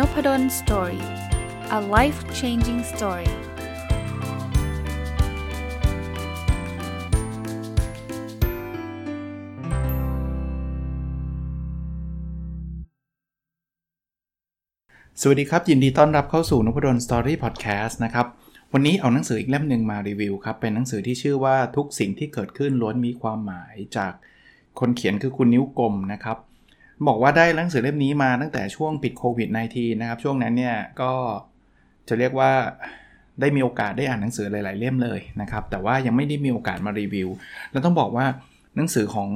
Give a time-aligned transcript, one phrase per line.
[0.00, 1.04] n o p a d o l story
[1.78, 3.32] a life changing story
[15.20, 18.26] สวัสดีครับ ยินดีต้อนรับเข้าสู่นพดล story พอดแคสต์นะครับ
[18.72, 24.12] วันนี้เอาหนังสืออีกเล่มหนึ่งมารีวิวครับ เป็นหนังสือที่ชื่อว่าทุกสิ่งที่เกิดขึ้นล้วนมีความหมายจาก
[24.80, 26.38] คนเขียนคือคุณนิ้วกลมนะครับ
[27.08, 31.12] บอกว่าได้หนังสือเล่มนี้มาตั้งแต่ช่วงปิดโควิด -19 นะครับ ช่วงนั้นเนี่ยก็
[32.08, 32.50] จะเรียกว่า
[33.40, 37.28] ได้มีโอกาสได้อ่านหนังสือหลาย ๆ เล่มเลยนะครับ แต่ว่ายังไม่ได้มีโอกาสมารีวิว
[37.72, 38.26] แล้วต้องบอกว่า
[38.76, 39.28] หนังสือของ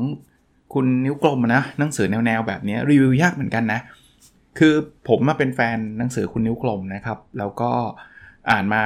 [0.75, 3.81] คุณนิ้วกลมนะหนังสือแนว ๆ แบบนี้รีวิวยากเหมือนกันนะ
[4.59, 4.75] คือ
[5.09, 7.71] ผมมาเป็นแฟนหนังสือคุณนิ้วกลมนะครับ แล้วก็
[8.51, 8.83] อ่านมา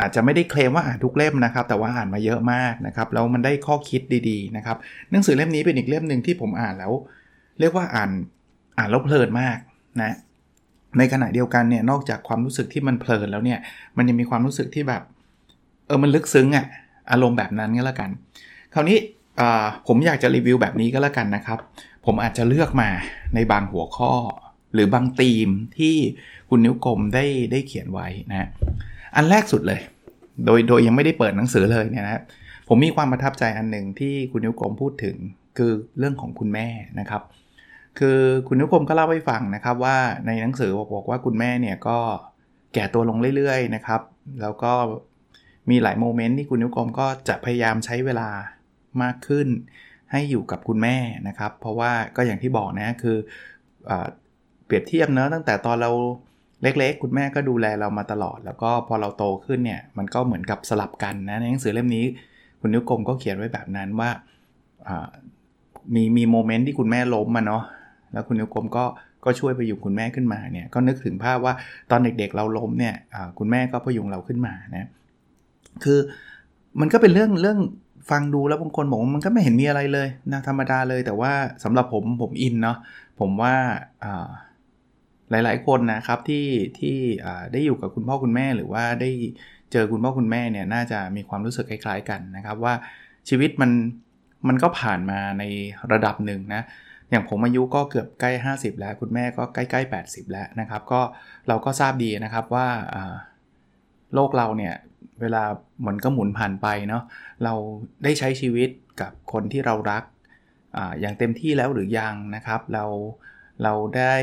[0.00, 4.76] อาจจะไม่ได้เคลมว่าอ่านทุกเล่มนะครับ แต่ว่าอ่านมาเยอะมากนะครับแล้วมันได้ข้อคิดดี ๆ นะครับ
[5.12, 6.92] หนังสือเล่มนี้เป็นอีกเล่มหนึ่งที่ผมอ่านแล้ว
[7.60, 8.10] เรียกว่าอ่าน
[8.78, 9.58] อ่านแล้วเพลินมาก
[10.02, 10.12] นะ
[10.98, 13.58] ในขณะเดียวกันเนี่ยนอกจากความรู้สึกที่มันเพลินแล้วเนี่ย
[13.96, 15.02] มันยังมีความรู้สึกที่แบบ
[15.86, 16.66] เออมันลึกซึ้งอะ
[17.10, 18.10] อารมณ์แบบนั้นก็แล้วกัน
[18.74, 18.98] คราวนี้
[19.86, 21.58] ผมอยากจะรีวิวแบบนี้ก็แล้วกันนะครับ
[22.06, 22.88] ผมอาจจะเลือกมา
[23.34, 24.12] ในบางหัวข้อ
[24.74, 25.94] หรือบางธีมที่
[26.48, 28.48] คุณนิ้วกลมได้ได้เขียนไว้นะ
[29.16, 29.80] อันแรกสุดเลย
[30.46, 32.22] โดยโดยยังไม่ได้เปิดหนังสือเลยเนี่ยนะ
[32.68, 35.16] ผมมีความประทับใจอันหนึ่งที่คุณนิ้วกลมพูดถึง
[35.56, 36.66] คือเรื่องของคุณแม่
[37.00, 37.22] นะครับ
[38.00, 41.98] คือคุณนุกรมก็เล่าให้ฟังนะครับว่าในหนังสือบอกว่าคุณแม่เนี่ยก็
[42.74, 44.00] แก่ตัวลงเรื่อยๆนะครับ
[44.40, 44.72] แล้วก็
[45.70, 48.28] มีหลายโมเมนต์ที่คุณนุกรมก็จะพยายามใช้เวลา
[49.02, 49.48] มากขึ้น
[50.12, 50.96] ให้อยู่กับคุณแม่
[51.28, 53.16] นะครับ เพราะว่าก็อย่างที่บอกนะคือ
[53.90, 53.92] อ
[54.66, 55.90] เปรียบเทียบเนอะตั้งแต่ตอนเรา
[56.62, 62.04] เล็กๆ คุณแม่ก็ดูแลเรามาตลอด แล้วก็พอเราโตขึ้นเนี่ยมันก็เหมือนกับสลับกันนะในหนังสือเล่มนี้
[62.60, 64.10] คุณนิ้วกลมก็เขียนไว้แบบนั้นว่า
[65.94, 67.62] มีมีโมเมนต์ที่คุณแม่ล้มมาเนาะ
[68.12, 68.84] แล้วคุณนิวกรมก็
[69.24, 71.54] ก็ช่วยพยุงคุณแม่ขึ้นมาเนี่ยก็นึกถึงภาพว่า
[71.90, 72.94] ตอนเด็กๆเราล้มเนี่ย
[73.38, 74.88] คุณแม่ก็พยุงเราขึ้นมานะ
[75.84, 75.98] คือ
[76.80, 77.58] มันก็เป็นเรื่องเรื่อง
[78.10, 81.32] ฟังดูแล้วบางคนบอกว่ามันก็ไม่เห็นมีอะไรเลยนะธรรมดาเลยแต่ว่า
[81.64, 82.76] สำหรับผมผมอินเนาะ
[83.20, 83.54] ผมว่า
[85.30, 86.46] หลายๆคนนะครับที่
[86.78, 86.96] ที่
[87.52, 89.10] ได้อยู่กับคุณพ่อคุณแม่หรือว่าได้
[89.72, 92.74] เจอคุณพ่อคุณแม่เนี่ยน่าจะมีความรู้สึกคล้าย ๆ กันนะครับว่า
[93.28, 93.70] ชีวิตมัน
[94.48, 95.44] มันก็ผ่านมาใน
[95.92, 96.62] ระดับหนึ่งนะ
[97.10, 101.00] อย่างผมอายุก็เกือบใกล้ 50 แล้ว คุณแม่ก็ใกล้ๆ 80 แล้วนะครับ ก็
[101.48, 102.68] เราก็ทราบดีนะครับว่า
[104.14, 104.74] โลกเราเนี่ย
[105.20, 105.44] เวลา
[105.80, 107.02] เหมือนก็หมุนผ่านไปเนาะ
[107.44, 107.54] เรา
[108.04, 108.70] ได้ใช้ชีวิต
[109.00, 110.04] กับคนที่เรารัก
[110.76, 112.84] ออย่างเต็มที่แล้วหรือยังนะครับ เรา
[113.62, 114.14] เราได้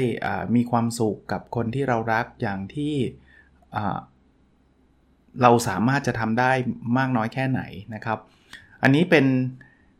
[0.56, 2.94] มีความสุขกับคนที่เรารักอย่างที่
[5.42, 6.52] เราสามารถจะทำได้
[6.98, 7.62] มากน้อยแค่ไหน
[7.96, 8.20] นะครับ
[8.84, 9.26] อันนี้เป็น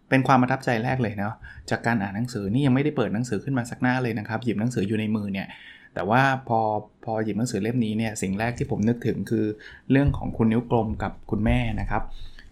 [0.10, 1.36] เป็นความประทับใจแรกเลยเนาะ
[1.70, 5.48] จากการอ่านหนังสือนี่ยังไม่ได้เปิดหนังสือขึ้นมาสักหน้าเลยนะครับ หยิบหนังสืออยู่ในมือเนี่ย
[5.94, 6.60] แต่ว่าพอ
[7.06, 9.46] พอหยิบหนังสือเล่มนี้เนี่ยสิ่งแรกที่ผมนึกถึงคือ
[9.92, 12.02] เรื่องของคุณนิ้วกลมกับคุณแม่นะครับ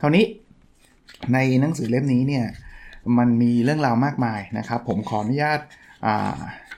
[0.01, 0.25] คราวนี้
[1.33, 2.45] ในหนังสือเล่มนี้เนี่ย
[3.17, 5.59] มันมีเรื่องราวมากมายนะครับ ผมขออนุญาต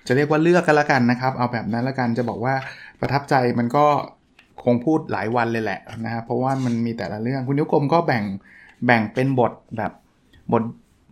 [0.07, 2.55] จะเรียกว่าเลือกกันละกันนะครับ เอาแบบนั้นละกันจะบอกว่า
[2.99, 3.85] ประทับใจมันก็
[4.63, 8.23] คงพูดหลายวันเลยแหละนะครับเพราะว่ามันมีแต่ละเรื่องคุณนิ้วกลมก็แบ่ง
[8.85, 9.91] แบ่งเป็นบทแบบ
[10.53, 10.63] บท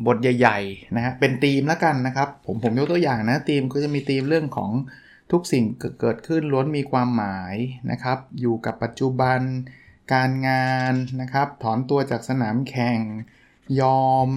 [0.07, 4.72] บทใหญ่ๆนะฮะเป็นธีมแล้วกันนะครับ ผมผมยกตัวอย่างนะธีมก็จะมีธีมเรื่องของ
[5.31, 5.63] ทุกสิ่ง
[6.00, 7.56] เกิดขึ้นล้วนมีความหมาย
[7.91, 9.40] นะครับ อยู่กับปัจจุบัน
[10.13, 13.00] การงานนะครับ ถอนตัวจากสนามแข่ง
[13.81, 14.28] ยอม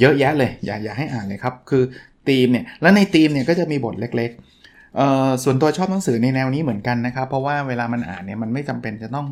[0.00, 1.82] เยอะแยะเลย อย่าอย่าให้อ่านเลยครับ คือ
[2.28, 9.26] ธีมเนี่ย แล้วในธีมเนี่ยก็จะมีบทเล็กๆส่วนตัวชอบหนังสือในแนวนี้เหมือนกันนะครับ เพราะว่าเวลามันอ่านเนี่ยมันไม่จำเป็นจะต้อง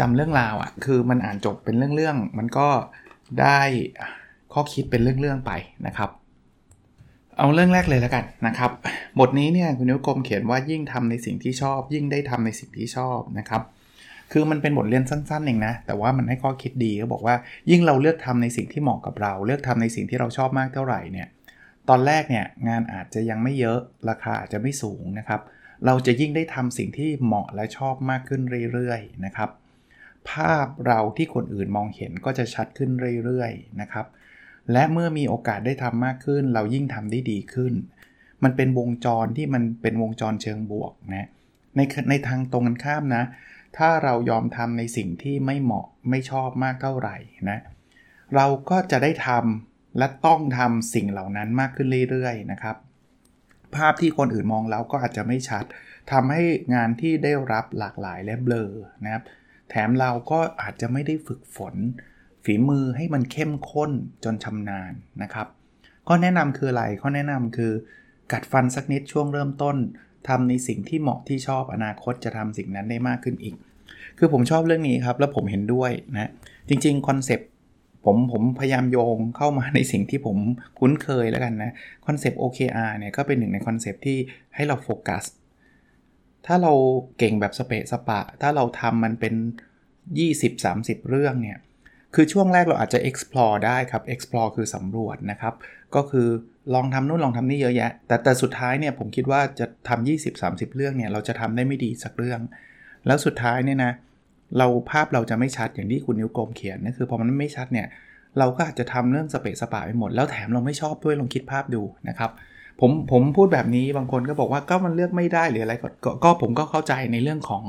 [0.00, 2.68] จำเรื่องราวอะ่ะคือมันอ่านจบเป็นเรื่องๆมันก็
[3.40, 3.60] ได้
[4.52, 5.52] ข้อคิดเป็นเรื่องๆไป
[5.86, 6.10] นะครับ
[7.38, 8.70] เอาเรื่องแรกเลยแล้วกันนะครับ
[9.20, 13.62] บทนี้เนี่ยคุณนิวกรมเขียนว่ายิ่งทำในสิ่งที่ชอบ ยิ่งได้ทำในสิ่งที่ชอบนะครับ
[14.32, 17.34] คือมันเป็นบทเรียนสั้นๆเองนะ แต่ว่ามันให้ข้อคิดดีก็บอกว่า
[17.70, 21.28] ยิ่งเราเลือกทำในสิ่งที่เหมาะกับเรา เลือกทำในสิ่งที่เราชอบมากเท่าไหร่เนี่ย
[21.88, 23.78] ตอนแรกเนี่ยงานอาจจะยังไม่เยอะ
[24.08, 25.40] ราคาอาจจะไม่สูงนะครับ
[25.86, 28.42] เราจะยิ่งได้ทำสิ่งที่เหมาะและชอบมากขึ้น
[28.72, 29.50] เรื่อยๆนะครับ
[30.30, 32.90] ภาพเราที่คนอื่นมองเห็นก็จะชัดขึ้น
[33.24, 34.06] เรื่อยๆนะครับ
[34.72, 37.74] และเมื่อมีโอกาสได้ทำมากขึ้น เรายิ่งทำได้ดีขึ้น
[38.42, 41.28] มันเป็นวงจรที่มันเป็นวงจรเชิงบวกนะ
[41.76, 41.80] ใน
[42.10, 43.24] ในทางตรงกันข้ามนะ
[43.78, 47.16] ถ้าเรายอมทำในสิ่งที่ไม่เหมาะไม่ชอบมากเท่าไหร่
[47.50, 47.58] นะ
[48.36, 52.76] เราก็จะได้ทำและต้องทำสิ่งเหล่านั้นมากขึ้นเรื่อยๆนะครับ
[53.76, 55.64] ภาพที่คนอื่นมองเราก็อาจจะไม่ชัด
[56.12, 56.42] ทำให้
[56.74, 58.70] งานที่ได้รับหลากหลายและเบลอ
[59.04, 59.22] นะครับ
[59.70, 61.74] แถมเราก็อาจจะไม่ได้ฝึกฝน
[62.44, 63.90] ฝีมือให้มันเข้มข้น
[64.24, 64.92] จนชำนาญ
[65.22, 65.46] นะครับ
[66.08, 67.72] ก็แนะนำคืออะไรข้อแนะนำคือ
[68.32, 69.76] กัดฟันสักนิดช่วงเริ่มต้น
[70.28, 73.56] ทำในสิ่งที่เหมาะที่ชอบอนาคตจะทำสิ่งนั้นได้มากขึ้นอีก
[74.18, 76.30] คือผมชอบเรื่องนี้ครับ แล้วผมเห็นด้วยนะ
[76.68, 77.48] จริงๆ concept
[78.04, 80.36] ผมผมพยายามโยงเข้ามาในสิ่งที่ผม
[80.78, 81.72] คุ้นเคยแล้วกันนะ
[82.06, 84.18] คอนเซปต์ OKR เนี่ยก็เป็นหนึ่งใน concept ที่
[84.54, 85.24] ให้เราโฟกัส
[86.46, 86.72] ถ้าเรา
[87.18, 89.34] เก่งแบบสเปะสปะ ถ้าเราทำมันเป็น
[90.22, 91.58] 20-30 เรื่องเนี่ย
[92.14, 95.54] คือช่วงแรกเราอาจจะ explore ได้ครับ explore คือสำรวจนะครับ
[95.94, 96.28] ก็คือ
[96.74, 100.08] ลองทำนู่นลองทำนี่เยอะแยะ แต่แต่สุดท้ายเนี่ยผมคิดว่าจะทำ
[100.38, 102.40] 20-30 เรื่องเนี่ยเราจะทำได้ไม่ดีสักเรื่อง
[103.06, 103.92] แล้วสุดท้ายเนี่ยนะ
[104.58, 107.86] เราภาพเราจะไม่ชัดอย่างที่คุณนิ้วกลมเขียนนั่นคือพอมันไม่ชัดเนี่ย
[108.38, 112.30] เราก็อาจจะทำเรื่องสเปะสปะไปหมด แล้วแถมเราไม่ชอบด้วยลองคิดภาพดูนะครับ
[112.80, 115.74] ผมผมพูดแบบนี้บางคนก็บอกว่าก็มันเลือกไม่ได้หรืออะไร
[116.04, 117.64] กก็ผมก็เข้าใจในเรื่องของ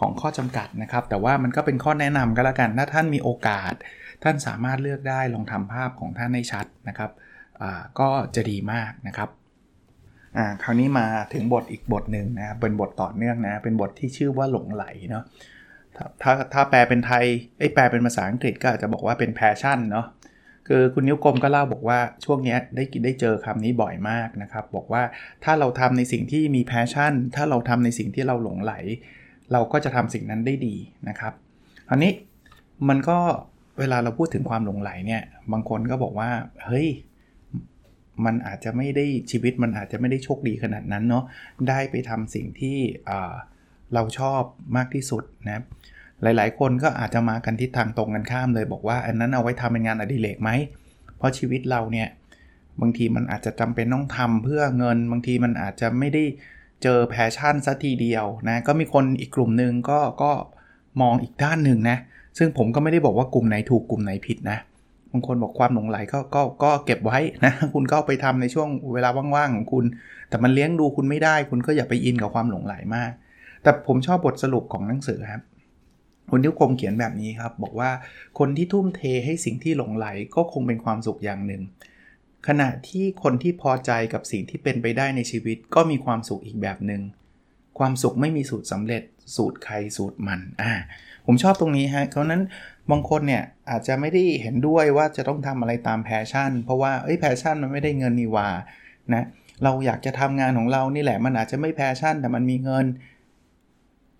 [0.00, 3.72] ของข้อจำกัดนะครับ แต่ว่ามันก็เป็นข้อแนะนำก็แล้วกัน ถ้าท่านมีโอกาส
[4.22, 7.10] ท่านสามารถเลือกได้ลองทำภาพของท่านให้ชัดนะครับ
[8.00, 9.30] ก็จะดีมากนะครับ
[10.62, 15.24] คราวนี้มาถึงบทอีกบทหนึ่งนะเป็นบทต่อเนื่องนะ เป็นบทที่ชื่อว่าหลงไหลเนาะ
[16.22, 17.24] ถ้าถ้าแปลเป็นไทย
[17.58, 20.06] ไอ้แปลเป็นภาษาอังกฤษก็อาจจะบอกว่าเป็นแพชชั่นเนาะ
[20.68, 25.02] คือคุณนิ้วกลมก็เล่าบอกว่าช่วงนี้ได้กินได้เจอคำนี้บ่อยมากนะครับ บอกว่า
[25.44, 28.74] ถ้าเราทำในสิ่งที่มีแพชชั่น ถ้าเราทำในสิ่งที่เราหลงไหล
[29.52, 30.76] เราก็จะทำสิ่งนั้นได้ดี
[31.08, 31.32] นะครับ
[31.90, 32.12] อันนี้
[32.88, 33.18] มันก็
[33.78, 35.22] เวลาเราพูดถึงความหลงไหลเนี่ย
[35.52, 36.30] บางคนก็บอกว่า
[36.64, 36.88] เฮ้ย
[38.24, 41.24] มันอาจจะไม่ได้ชีวิตมันอาจจะไม่ได้โชคดีขนาดนั้นเนาะ
[41.68, 42.78] ได้ไปทำสิ่งที่
[43.94, 44.42] เราชอบ
[44.76, 45.62] มากที่สุดนะ
[46.22, 50.50] หลายๆ คนก็อาจจะมากันทิศทางตรงกันข้ามเลย บอกว่า อันนั้นเอาไว้ทำเป็นงานอดิเรกไหม
[51.16, 52.08] เพราะชีวิตเราเนี่ย
[52.80, 56.24] บางทีมันอาจจะจำเป็นต้องทำเพื่อเงิน บางทีมันอาจจะไม่ได้
[56.82, 60.30] เจอ passion สักทีเดียวนะก็มีคนอีกกลุ่มหนึ่งก็ก็
[61.00, 61.98] มองอีกด้านหนึ่งนะ
[62.38, 64.58] ซึ่งผมก็ไม่ได้บอกว่ากลุ่มไหนถูกกลุ่มไหนผิดนะ
[65.12, 69.84] บางคนบอกความหลงใหลก็ก็ก็เก็บไว้นะคุณก็ไปทำในช่วงเวลาว่างๆของคุณ
[70.28, 73.10] แต่มันเลี้ยงดูคุณไม่ได้ คุณก็อย่าไปอินกับความหลงใหลมาก
[73.62, 75.42] แต่ผมชอบบทสรุปของหนังสือครับ
[76.30, 77.90] คุณนิ้วกลมเขียนแบบนี้ครับ บอกว่า
[78.38, 81.62] คนที่ทุ่มเทให้สิ่งที่หลงใหลก็คงเป็นความสุขอย่างหนึ่ง
[82.46, 87.02] ขณะที่คนที่พอใจกับสิ่งที่เป็นไปได้ในชีวิตก็มีความสุขอีกแบบหนึง่ง
[87.78, 89.02] ความสุขไม่มีสูตรสำเร็จ
[89.36, 90.72] สูตรใครสูตรมันอ่า
[91.26, 92.42] ผมชอบตรงนี้ฮะเพราะนั้น
[92.90, 98.48] บางคนเนี่ยอาจจะไม่ได้เห็นด้วยว่าจะต้องทำอะไรตาม passion เพราะว่าเอ้ย passion มันไม่ได้เงินนี่หว่า
[99.14, 99.24] นะ
[99.64, 102.86] เราอยากจะทำงานของเรานี่แหละมันอาจจะไม่ passion แต่มันมีเงิน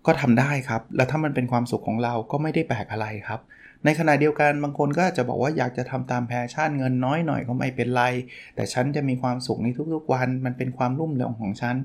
[0.06, 3.41] ก็ทำได้ครับ แล้วถ้ามันเป็นความสุขของเราก็ไม่ได้แปลกอะไรครับ
[3.85, 8.03] ในขณะเดียวกันบางคนก็จะบอกว่าอยากจะทำตาม passion เงินน้อยหน่อยก็ไม่เป็นไร
[8.55, 11.77] แต่ฉันจะมีความสุขในทุกๆวัน มันเป็นความรุ่งเรืองของฉัน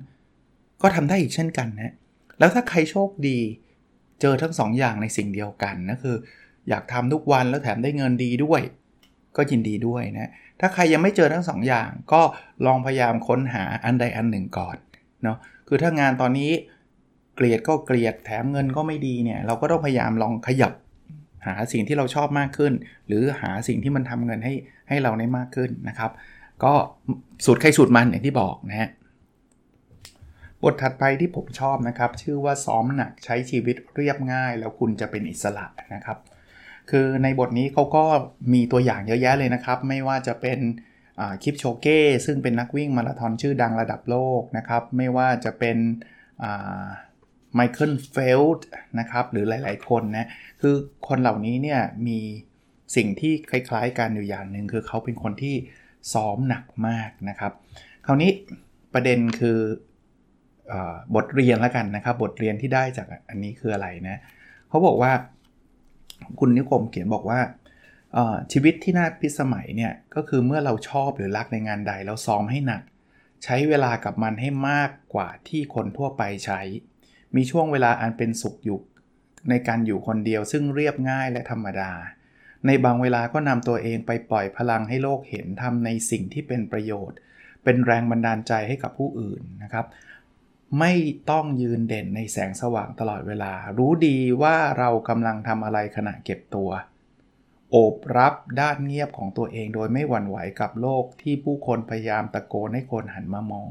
[0.82, 1.94] ก็ทำได้อีกเช่นกันนะ
[2.40, 3.40] แล้วถ้าใครโชคดี
[4.22, 6.16] เจอทั้ง2ออย่างในสิ่งเดียวกันนะคือ
[6.70, 8.62] อยากทำทุกวันแล้วแถมได้เงินดีด้วย
[9.38, 10.30] ก็ยินดีด้วยนะ
[10.60, 12.22] ถ้าใครยังไม่เจอทั้ง2ออย่าง ก็
[12.66, 14.78] ลองพยายามค้นหาอันใดอันหนึ่งก่อน
[15.24, 15.38] เนาะ
[15.68, 16.52] คือถ้างานตอนนี้
[17.36, 20.74] เกลียดก็เกลียดแถมเงินก็ไม่ดีเนี่ยเราก็ต้องพยายามลองขยับ
[21.46, 22.74] หาสิ่งที่เราชอบมากขึ้น
[23.08, 24.54] หรือหาสิ่งที่มันทำเงินให้
[24.90, 26.12] ให้เราได้มากขึ้นนะครับ
[26.64, 26.74] ก็
[27.46, 28.90] สูตรใครสูตรมันอย่างที่บอกนะฮะ
[30.64, 36.18] บทถัดไปที่ผมชอบนะครับ ชื่อว่าซ้อมหนักใช้ชีวิตเรียบง่าย แล้วคุณจะเป็นอิสระนะครับ
[36.92, 38.06] คือในบทนี้เขาก็
[38.54, 40.60] มีตัวอย่างเยอะแยะเลยนะครับ ไม่ว่าจะเป็น
[41.44, 45.78] คลิปโชเก้ซึ่งเป็นนักวิ่งมาราธอนชื่อดังระดับโลกนะครับ ไม่ว่าจะเป็น
[47.56, 48.68] ไมเคิลเฟลด์
[49.00, 50.28] นะครับหรือหลาย ๆ คนนะ
[50.62, 50.76] คือ
[51.08, 52.20] คนเหล่านี้เนี่ยมี
[52.96, 55.56] สิ่งที่คล้าย ๆ กันอยู่อย่างหนึ่งคือเขาเป็นคนที่
[56.14, 57.54] ซ้อมหนักมากนะครับ
[58.06, 58.32] คราวนี้
[58.94, 59.60] ประเด็นคือ
[61.16, 64.18] บทเรียนแล้วกันนะครับ บทเรียนที่ได้จากอันนี้คืออะไรนะ
[64.70, 65.12] เขาบอกว่า
[66.40, 67.40] คุณนิคมเขียนบอกว่า
[68.52, 72.82] ชีวิตที่น่าพิสมัยเนี่ยก็คือเมื่อเราชอบหรือรักในงานใดเราซ้อมให้หนัก
[73.44, 76.62] ใช้เวลากับมันให้มากกว่าที่คนทั่วไปใช้
[77.36, 78.80] มีช่วงเวลาอันเป็นสุขอยู่
[79.50, 81.92] ในการอยู่คนเดียวซึ่งเรียบง่ายและธรรมดา
[82.66, 87.18] ในบางเวลาก็นำตัวเองไปปล่อยพลังให้โลกเห็นทำในสิ่งที่เป็นประโยชน์
[87.64, 89.86] เป็นแรงบันดาลใจให้กับผู้อื่นนะครับ
[90.80, 90.94] ไม่
[91.30, 96.70] ต้องยืนเด่นในแสงสว่างตลอดเวลา รู้ดีว่าเรากำลังทำอะไรขณะเก็บตัว
[97.72, 103.70] โอบรับด้านเงียบของตัวเองโดยไม่หวั่นไหวกับโลกที่ผู้คนพยายามตะโกนให้คนหันมามอง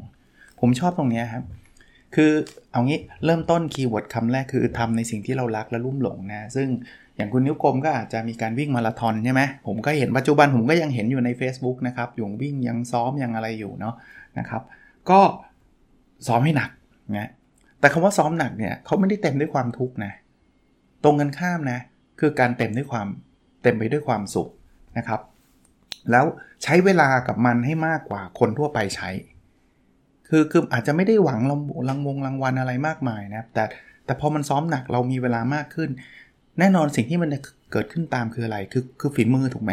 [0.61, 1.45] ผมชอบตรงนี้ครับ
[2.14, 2.33] คือ
[2.73, 6.69] เอางี้เริ่มต้น keyword คำแรกคือทำในสิ่งที่เรารักและลุ่มหลงนะ ซึ่ง
[7.16, 13.95] อย่างคุณนิ้วกลมก็อาจจะมีการวิ่งมาราธอนใช่ไหมผมก็เห็นปัจจุบันผมก็ยังเห็นอยู่ใน Facebook นะครับอยู่วิ่งยังซ้อมยังอะไรอยู่เนาะ
[14.38, 14.62] นะครับ
[15.11, 15.21] ก็
[16.26, 16.71] ซ้อมให้หนัก
[17.19, 17.31] นะ
[17.81, 20.12] แต่คำว่าซ้อมหนักเนี่ยเขาไม่ได้เต็มด้วยความทุกข์นะ
[21.04, 21.78] ตรงกันข้ามนะ
[22.21, 23.07] คือการเต็มด้วยความ
[23.62, 24.49] เต็มไปด้วยความสุข
[24.99, 25.21] นะครับ
[26.11, 26.25] แล้ว
[26.62, 29.11] ใช้เวลากับมันให้มากกว่าคนทั่วไปใช้
[30.35, 33.65] คือคืออาจจะไม่ได้หวังรางรางวงรางวัลอะไรมากมายนะแต่
[34.05, 35.91] แต่พอมันซ้อมหนักเรามีเวลามากขึ้น
[36.59, 37.31] แน่นอนสิ่งที่มัน
[37.73, 39.73] เกิดขึ้นตามคืออะไร คือคือฝีมือถูกไหม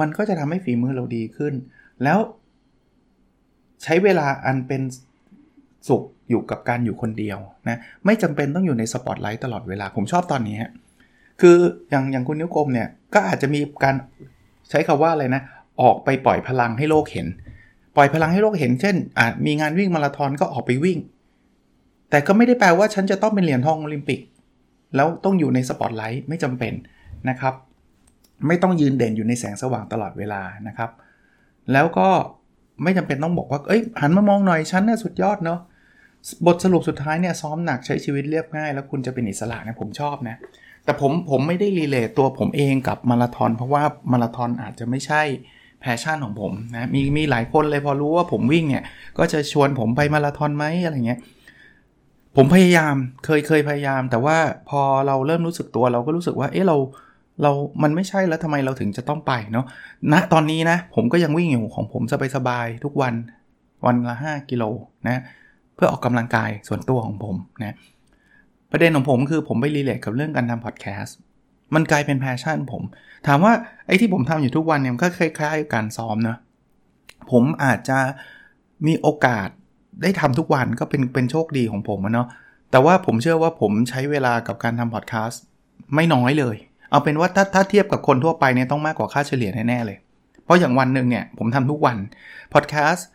[0.00, 1.54] มันก็จะทำให้ฝีมือเราดีขึ้น
[2.02, 2.18] แล้ว
[3.82, 4.82] ใช้เวลาอันเป็น
[5.88, 10.70] สุขอยู่กับการอยู่คนเดียวนะไม่จำเป็นต้องอยู่ในสปอตไลท์ตลอดเวลาผมชอบตอนนี้ฮะ
[11.40, 11.56] คือ
[11.90, 13.94] อย่างอย่างคุณนิ้วกลมเนี่ยก็อาจจะมีการ
[14.70, 15.42] ใช้คำว่าอะไรนะ
[15.82, 17.26] ออกไปปล่อยพลังให้โลกเห็น
[17.96, 20.98] ปล่อยพลังให้โลกเห็นเช่นอาจมีงานวิ่งมาราธอนก็ออกไปวิ่ง
[22.10, 24.20] แต่ก็ไม่ได้แปลว่าฉันจะต้องเป็นเหรียญทองโอลิมปิก
[24.96, 26.72] แล้วต้องอยู่ในสปอตไลท์ไม่จำเป็น
[27.28, 27.54] นะครับ
[28.46, 30.90] ไม่ต้องยืนเด่นอยู่ในแสงสว่างตลอดเวลานะครับ
[31.72, 32.08] แล้วก็
[32.82, 35.60] ไม่จำเป็นต้องบอกว่า เอ้ยหันมามองหน่อยฉันน่ะสุดยอดเนาะ
[36.46, 40.36] บทสรุปสุดท้ายเนี่ยซ้อมหนักใช้ชีวิตเรียบง่าย แล้วคุณจะเป็นอิสระนะผมชอบนะ
[40.84, 43.82] แต่ผมผมไม่ได้ relate ตัวผมเองกับมาราธอนเพราะว่า
[44.12, 45.22] มาราธอนอาจจะไม่ใช่
[45.82, 48.84] passion ของผมนะมีมีหลายคนเลยพอรู้ว่าผมวิ่งเนี่ย
[49.18, 51.20] ก็จะชวนผมไปมาราธอนไหมอะไรเงี้ย
[52.36, 54.36] ผมพยายามเคยเคยพยายาม แต่ว่า
[54.68, 56.76] พอเราเริ่มรู้สึกตัวเราก็รู้สึกว่า เออเรา
[57.42, 59.66] เรา มันไม่ใช่แล้วทำไมเราถึงจะต้องไปเนาะ
[60.12, 62.02] ณนะตอนนี้นะ ผมก็ยังวิ่งอยู่ของผม
[62.36, 63.14] สบายๆทุกวัน
[63.86, 64.64] วันละ 5 กิโล
[65.08, 65.22] นะ
[65.74, 67.76] เพื่อออกกำลังกายส่วนตัวของผมนะ
[68.70, 71.16] ประเด็นของผมคือผมไป relate กับเรื่องการทำพอดแคสต์
[71.74, 72.82] มันกลายเป็น passion ผม
[73.26, 73.52] ถามว่า
[73.86, 76.36] ไอ้ที่ผมทำอยู่ทุกวันเนี่ยก็คล้ายๆการซ้อมนะ
[77.30, 77.98] ผมอาจจะ
[78.86, 79.48] มีโอกาส
[80.02, 82.28] ได้ทำทุกวันก็เป็นเป็นโชคดีของผมนะเนาะ
[82.70, 85.42] แต่ว่าผมเชื่อว่าผมใช้เวลากับการทำพอดแคสต์
[85.94, 86.56] ไม่น้อยเลย
[86.90, 89.98] เอาเป็นว่าถ้าถ้าเทียบกับคนทั่วไปเนี่ยต้องมากกว่าค่าเฉลี่ยแน่ๆเลย
[90.44, 91.96] เพราะอย่างวันหนึ่งเนี่ยผมทำทุกวัน
[92.54, 93.06] พอดแคสต์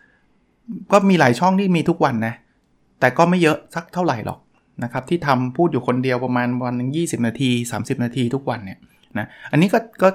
[0.92, 2.34] ก็มีหลายช่องที่มีทุกวันนะ
[3.00, 4.40] แต่ก็ไม่เยอะสักเท่าไหร่หรอก
[4.84, 8.80] นะครับที่ทำพูดอยู่คนเดียวประมาณวันนึง20นาที 30 นาทีทุกวันเนี่ย
[9.18, 10.10] นะอันนี้ก็ก็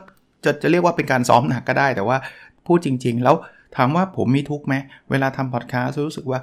[0.44, 2.16] จะจะเรียกว่าเป็นการซ้อมหนักก็ได้ แต่ว่า
[2.66, 3.36] พูดจริง ๆ แล้ว
[3.76, 4.74] ถามว่าผมมีทุกไหม
[5.10, 6.40] เวลาทำพอดแคสต์รู้สึกว่า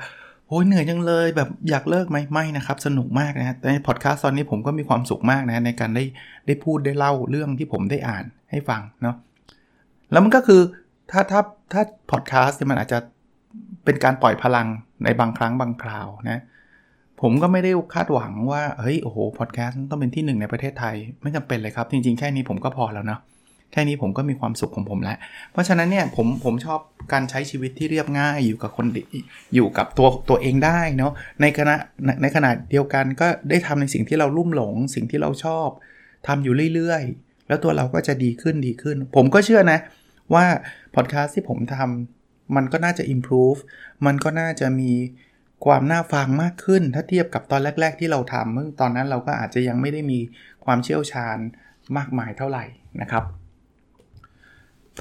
[0.47, 6.03] โอ้ยเหนื่อยจังเลยแบบอยากเลิกไหมไม่นะครับ สนุกมากนะแต่ในพอดแคสต์ตอนนี้ผมก็มีความสุขมากนะในการได้
[6.47, 9.15] ได้พูดได้เล่าเรื่องที่ผมได้อ่านให้ฟังเนาะ
[10.11, 10.61] แล้วมันก็คือ
[11.11, 11.41] ถ้าถ้า
[11.73, 12.99] ถ้าพอดแคสต์มันอาจจะ
[13.85, 14.67] เป็นการปล่อยพลัง
[15.03, 16.41] ในบางครั้งบางคราวนะ
[17.21, 23.19] ผมก็ไม่ได้คาดหวังว่า เฮ้ย โอ้โห พอดแคสต์ต้องเป็นที่หนึ่งในประเทศไทย ไม่จำเป็นเลยครับ จริงๆ แค่นี้ผมก็พอแล้วนะ
[23.71, 25.17] แค่นี้ผมก็มีความสุขของผมแล้ว
[25.51, 26.79] เพราะฉะนั้นเนี่ย ผม ผมชอบ
[27.13, 28.85] การใช้ชีวิตที่เรียบง่าย อยู่กับคน
[29.55, 31.11] อยู่กับตัว ตัวเองได้เนาะ
[31.41, 31.75] ในขณะ
[32.21, 35.67] ในขณะเดียวกันก็ได้ทำในสิ่งที่เราลุ่มหลง สิ่งที่เราชอบ
[36.27, 39.79] ทำอยู่เรื่อยๆ แล้วตัวเราก็จะดีขึ้น ดีขึ้น ผมก็เชื่อนะ
[40.33, 40.45] ว่า
[40.95, 43.59] พอดแคสต์ที่ผมทำมันก็น่าจะ improve
[44.05, 44.91] มันก็น่าจะมี
[45.65, 50.19] ความน่าฟังมากขึ้นถ้าเทียบกับตอนแรก ๆ ที่เราทำเมื่อตอนนั้นเราก็อาจจะยังไม่ได้มี
[50.65, 51.37] ความเชี่ยวชาญ
[51.97, 52.65] มากมายเท่าไหร่
[53.01, 53.23] นะครับ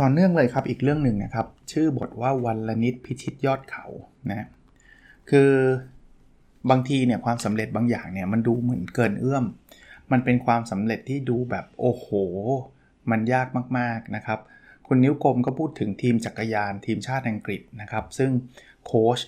[0.01, 3.87] ต่อเนื่องเลยครับอีกเรื่องหนึ่งนะครับ ชื่อบทว่าวันละนิดพิชิตยอดเขา
[4.31, 4.49] นะ
[5.31, 5.53] คือ
[6.71, 9.45] บางทีเนี่ยความสำเร็จบางอย่างเนี่ยมันดูเหมือนเกินเอื้อม
[10.13, 12.07] มันเป็นความสำเร็จที่ดูแบบโอ้โห
[13.11, 13.49] มันยาก
[13.79, 14.39] มากๆนะครับ
[14.87, 18.31] คุณนิ้วกลมก็พูดถึงทีมจักรยานทีมชาติอังกฤษนะครับ ซึ่ง
[18.87, 19.19] โค้ช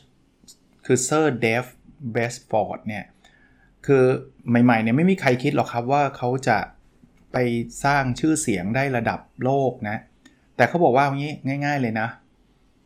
[0.92, 1.64] คือเซอร์เดฟ
[2.12, 3.04] เบสฟอร์ดเนี่ย
[3.86, 4.04] คือ
[4.64, 6.58] ใหม่ๆเนี่ยไม่มีใครคิดหรอกครับว่าเขาจะ
[7.32, 7.36] ไป
[7.84, 9.96] สร้างชื่อเสียงได้ระดับโลกนะ
[10.56, 11.32] แต่เขาบอกว่าอย่างนี้
[11.64, 12.08] ง่าย ๆเลยนะ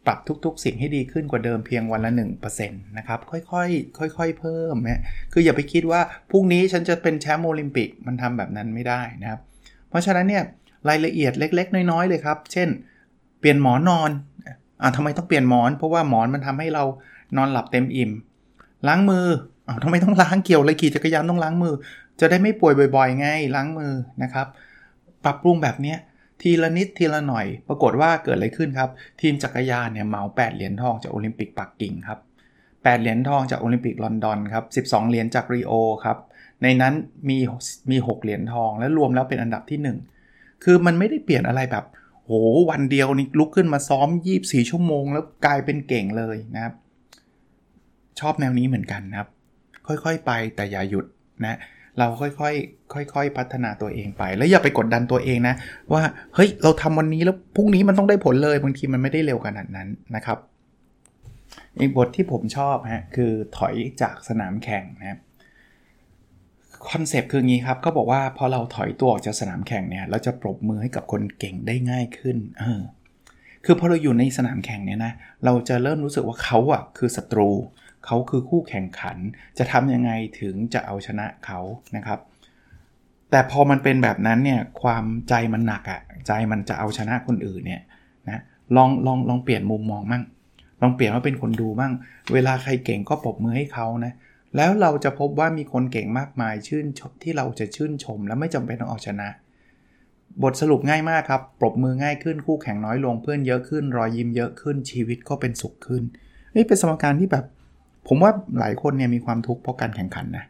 [0.06, 2.12] ปรับทุกๆสิ่งให้ดีขึ้นกว่าเดิมเพียงวันละ
[2.48, 9.40] 1%นะครับ ค่อยๆ ค่อยๆ เพิ่มนะคืออย่าไปคิดว่าพรุ่งนี้ฉันจะเป็นแชมป์โอลิมปิกมันทำแบบนั้นไม่ได้นะครับ
[9.88, 10.42] เพราะฉะนั้นเนี่ย
[10.88, 12.68] รายละเอียดเล็ก ๆ น้อยๆ เลยครับ เช่น
[13.40, 14.10] เปลี่ยนหมอนนอน
[14.82, 16.84] อ่าทำไมต้องเปลี่ยนหมอน เพราะว่าหมอนมันทำให้เรา
[17.36, 18.10] นอนหลับเต็มอิ่ม
[18.88, 19.26] ล้างมือ
[19.68, 21.74] อ้าวทำไมต้องล้างเกี่ยวเลยขี่จักรยานต้องล้างมือ
[22.20, 24.46] จะได้ไม่ป่วยบ่อยๆไงล้างมือนะครับ
[25.24, 25.94] ปรับปรุงแบบนี้
[26.42, 32.18] ทีละนิดทีละหน่อย ปรากฏว่าเกิดอะไรขึ้นครับ ทีมจักรยานเนี่ยเหมา 8 เหรียญทองจากโอลิมปิกปักกิ่งครับ
[32.62, 35.72] 8 เหรียญทองจากโอลิมปิกลอนดอนครับ 12 เหรียญจากรีโอ
[36.04, 36.18] ครับ
[36.62, 36.94] ในนั้น
[37.28, 37.38] มี
[37.90, 41.84] มี6เหรียญทองและรวมแล้วเป็นอันดับที่ 1 คือมันไม่ได้เปลี่ยนอะไรแบบ
[42.24, 42.32] โห
[42.70, 44.08] วันเดียวนี่ลุกขึ้นมาซ้อม
[44.40, 46.74] 24 ชั่วโมง แล้วกลายเป็นเก่งเลยนะครับ
[48.20, 49.28] ชอบแนวนี้เหมือนกันนะครับ
[49.86, 51.04] ค่อยๆไปแต่อย่าหยุด
[51.44, 51.58] นะ
[51.98, 55.54] เราค่อยๆ ค่อย ๆ พัฒนาตัวเองไป แล้วอย่าไปกดดันตัวเองนะ
[55.92, 56.02] ว่า
[56.34, 60.38] เฮ้ยเราทำวันนี้แล้วพรุ่งนี้มันต้องได้ผลเลยบางทีมันไม่ได้เร็วขนาดนั้นนะครับ
[61.78, 65.18] อีกบทที่ผมชอบฮะคือถอยจากสนามแข่งนะครับ
[66.90, 72.80] คอนเซปต์คืองี้ครับก็บอกว่าพอเราถอยตัวออกจากสนามแข่งเนี่ยเราจะปรบมือให้กับคนเก่งได้ง่ายขึ้นเออ
[73.64, 75.12] คือพอเราอยู่ในสนามแข่งเนี่ยนะ
[75.44, 79.16] เราจะเริ่มรู้สึกว่าเขาอะคือศัตรูเขาคือคู่แข่งขัน
[79.58, 81.60] จะทำยังไงถึงจะเอาชนะเขา
[81.96, 82.18] นะครับ
[83.30, 87.82] แต่พอมันเป็นแบบนั้นเนี่ยความใจมันหนักอะ่ะใจมันจะเอาชนะคนอื่นเนี่ย
[88.28, 88.40] นะ
[88.76, 90.22] ลองลองลองเปลี่ยนมุมมองมั่ง
[90.82, 91.92] ลองเปลี่ยนมาเป็นคนดูบ้าง
[92.32, 94.12] เวลาใครเก่งก็ปรบมือให้เขานะ
[94.56, 99.28] แล้วเราจะพบว่ามีคนเก่งมากมายชื่นชมที่เราจะชื่นชม แล้วไม่จำเป็นต้องเอาชนะ
[100.42, 106.02] บทสรุปง่ายมากครับ ปรบมือง่ายขึ้นคู่แข่งน้อยลงเพื่อนเยอะขึ้น รอยยิ้มเยอะขึ้นชีวิตก็เป็นสุขขึ้น
[106.56, 107.44] นี่เป็นสมการที่แบบ
[108.06, 110.44] ผมว่าหลายคนเนี่ยมีความทุกข์เพราะการแข่งขันนะ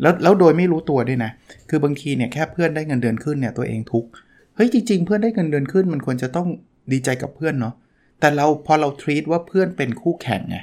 [0.00, 1.30] แล้วแล้วโดยไม่รู้ตัวด้วยนะ
[1.68, 4.08] คือบางทีเนี่ยแค่เพื่อนได้เงินเดือนขึ้นเนี่ยตัวเองทุกข์
[4.56, 6.48] เฮ้ยจริงๆ เพื่อนได้เงินเดือนขึ้นมันควรจะต้อง
[6.92, 7.74] ดีใจกับเพื่อนเนาะ
[8.20, 10.58] แต่เราพอเราทรีตว่าเพื่อนเป็นคู่แข่งไง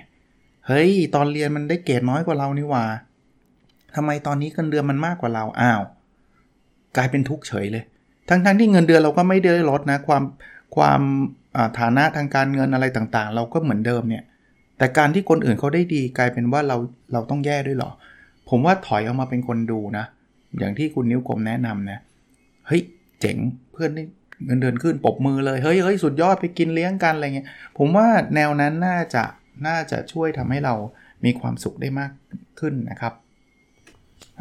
[0.68, 2.84] เฮ้ยตอนเรียนมันได้เกรดน้อยกว่าเรานี่ว่า
[3.96, 5.82] ทำไมตอนนี้เงินเดือนมันมากกว่าเราอ้าว
[6.98, 7.84] กลายเป็นทุกข์เฉยเลย
[8.30, 10.24] ทั้งๆทที่เงินเดือนเราก็ไม่ได้ลดนะ ความ
[10.76, 11.02] ความ
[11.80, 14.24] ฐานะทางการเงินอะไรต่างๆ เราก็เหมือนเดิมเนี่ย
[14.78, 16.78] แต่การที่คนอื่นเขาได้ดีกลายเป็นว่าเรา
[17.14, 17.92] เราต้องแย่ด้วยหรอ
[18.50, 20.06] ผมว่าถอยออกมาเป็นคนดูนะ
[20.60, 22.00] อย่างที่คุณนิ้วกลมแนะนำนะ
[22.68, 22.82] เฮ้ย
[23.20, 23.38] เจ๋ง
[23.72, 23.92] เพื่อน
[24.46, 29.24] เงินเดือนขึ้นปบมือเลยเฮ้ยเฮ้ยสุดยอดไปกินเลี้ยงกันอะไรเงี้ยผมว่าแนวนั้นน่าจะ
[29.68, 30.76] น่าจะช่วยทำให้เรา
[31.26, 32.12] มีความสุขได้มาก
[32.60, 33.14] ขึ้นนะครับ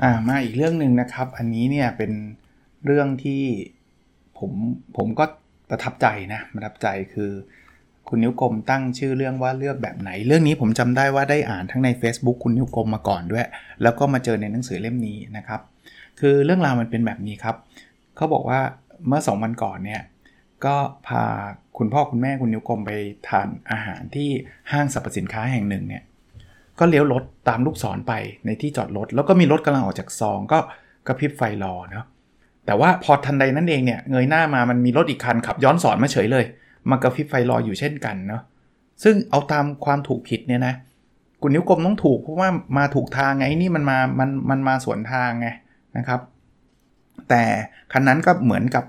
[0.02, 2.12] อ่ามาอีกเรื่องหนึ่งนะครับ อันนี้เนี่ยเป็น
[2.86, 3.42] เรื่องที่
[4.38, 4.52] ผม
[4.96, 5.24] ผมก็
[5.70, 7.30] ประทับใจนะประทับใจคือ
[8.14, 13.46] คุณนิ้วกลมตั้งชื่อเรื่องว่าเลือกแบบไหน เรื่องนี้ผมจำได้ว่าได้อ่านทั้งใน Facebook คุณนิ้วกลมมาก่อนด้วย
[13.82, 15.60] แล้วก็มาเจอในหนังสือเล่มนี้นะครับ
[16.20, 17.56] คือเรื่องราวมันเป็นแบบนี้ครับ
[18.16, 18.60] เขาบอกว่า
[19.06, 20.02] เมื่อ 2 วันก่อนเนี่ย
[20.64, 20.74] ก็
[21.06, 21.24] พา
[21.78, 22.90] คุณพ่อคุณแม่คุณนิ้วกลมไป
[23.28, 24.28] ทานอาหารที่
[24.72, 26.02] ห้างสรรพสินค้าแห่งหนึ่งเนี่ย
[26.78, 28.12] ก็เลี้ยวรถตามลูกศรไป
[28.46, 30.58] ในที่จอดรถแล้วก็มีรถกำลังออกจากซองก็
[31.06, 32.04] กระพริบไฟรอเนาะ
[32.66, 36.46] แต่ว่าพอทันใดนั้นเองเนี่ยเงยหน้ามามันมีรถอีกคันขับย้อนสอนมาเฉยเลย
[36.90, 38.42] มากระพริบไฟรออยู่เช่นกันเนาะ
[39.02, 40.74] ซึ่งเอาตามความถูกผิดเนี่ยนะ
[41.42, 42.48] คุณนิ้วกลมต้องถูกเพราะว่า
[42.78, 45.48] มาถูกทางไงนี่มันมามันมันมาสวนทางไง
[45.96, 46.20] นะครับ
[47.28, 47.42] แต่
[47.92, 48.84] คันนั้นก็เหมือนกับ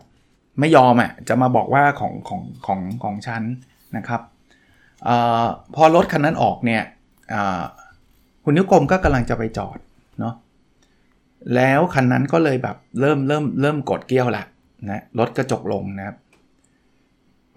[0.60, 3.44] ไม่ยอมอะจะมาบอกว่าของของของของฉัน
[3.98, 4.22] นะครับ
[5.08, 5.10] อ
[5.76, 6.84] พอรถคันนั้นออกเนี่ย
[8.44, 9.78] คุณนิ้วกลมก็กำลังจะไปจอด
[10.20, 10.34] เนาะ
[11.56, 14.44] แล้วคันนั้นก็เลยแบบเริ่มเริ่มเริ่มกดเกี้ยวละ
[14.90, 16.18] นะรถกระจกลงนะครับ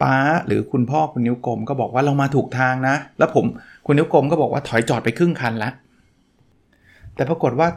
[0.03, 3.45] ป้าหรือคุณพ่อคุณนิ้วกลมก็บอกว่าเรามาถูกทางนะ แล้วผม
[3.87, 5.71] คุณนิ้วกลมก็บอกว่าถอยจอดไปครึ่งคันละ
[7.15, 7.69] แต่ปรากฏว่า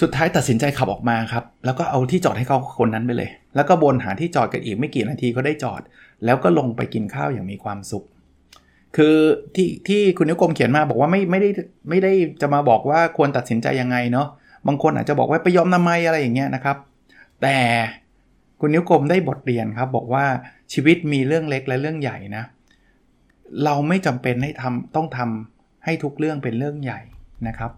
[0.00, 5.80] สุดท้ายตัดสินใจขับออกมาครับ แล้วก็เอาที่จอดให้เขาคนนั้นไปเลย แล้วก็บนหาที่จอดกันอีกไม่กี่นาทีก็ได้จอด
[6.24, 8.04] แล้วก็ลงไปกินข้าวอย่างมีความสุข
[8.96, 9.16] คือ
[9.54, 11.50] ที่ที่คุณนิ้วกลมเขียนมาบอกว่าไม่ไม่ได้
[11.88, 14.26] ไม่ได้จะมาบอกว่าควรตัดสินใจยังไงเนาะ
[14.66, 16.76] บางคนอาจจะบอกว่าไปยอมทำไมอะไรอย่างเงี้ยนะครับ
[17.42, 17.56] แต่
[18.60, 20.24] คุณนิ้วกลมได้บทเรียนครับบอกว่า
[20.72, 22.44] ชีวิตมีเรื่องเล็กและเรื่องใหญ่นะ
[23.64, 27.00] เราไม่จำเป็นให้ทำต้องทำให้ทุกเรื่องเป็นเรื่องใหญ่
[27.48, 27.70] นะครับ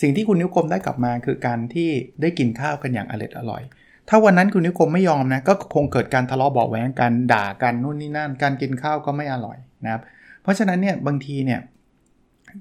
[0.00, 3.62] สิ่งที่คุณนิ้วกลมได้กลับมาคือการที่ได้กินข้าวกันอย่างอร็ดอร่อย
[4.08, 10.02] ถ้าวันนั้นคุณนิ้วกลมไม่ยอมนะก็คงเกิดการทะเลาะเบาแหวงกันด่ากันนู่นนี่นั่น การกินข้าวก็ไม่อร่อยนะครับ
[10.42, 11.60] เพราะฉะนั้นเนี่ยบางทีเนี่ย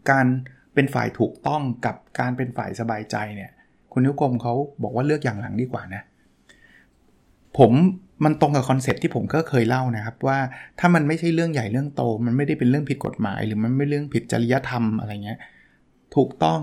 [0.10, 0.26] การ
[0.74, 3.52] เป็นฝ่ายถูกต้องกับการเป็นฝ่ายสบายใจเนี่ย
[3.92, 6.02] คุณนิ้วกลมเขาบอกว่าเลือกอย่างหลังดีกว่านะ
[7.58, 7.72] ผม
[8.26, 10.38] มันตรงกับ concept ที่ผมก็เคยเล่านะครับว่า
[10.80, 15.40] ถ้ามันไม่ใช่เรื่องใหญ่เรื่องโต มันไม่ได้เป็นเรื่องผิดกฎหมาย หรือมันไม่เรื่องผิดจริยธรรมอะไรเงี้ย
[16.16, 16.62] ถูกต้อง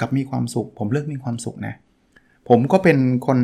[0.00, 1.74] กับมีความสุข ผมเลือกมีความสุขนะ
[2.48, 3.38] ผมก็เป็นคน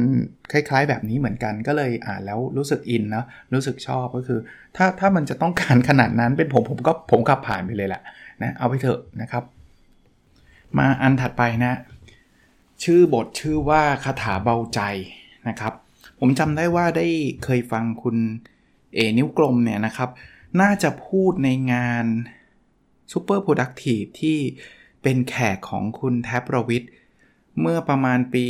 [0.53, 4.41] คล้ายๆแบบนี้เหมือนกันก็เลยอ่านแล้วรู้สึกอินนะรู้สึกชอบก็คือ
[4.77, 8.03] ถ้าถ้ามันจะต้องการขนาดนั้นเป็นผมผมก็ผมขับผ่านไปเลยแหละ
[8.43, 9.45] นะเอาไปเถอะนะครับ
[10.79, 11.73] มาอันถัดไปนะ
[12.85, 14.81] ชื่อบทชื่อว่าคาถาเบาใจ
[15.49, 15.73] นะครับ
[16.21, 17.07] ผมจำได้ว่าได้
[17.45, 18.17] เคยฟังคุณ
[18.95, 20.11] เอนิ้วกลมเนี่ยนะครับ
[20.61, 22.07] น่าจะพูดในงาน
[23.13, 24.39] Super Productive ที่
[25.03, 26.85] เป็นแขกของคุณแท็บรวิท
[27.61, 28.47] เมื่อประมาณปี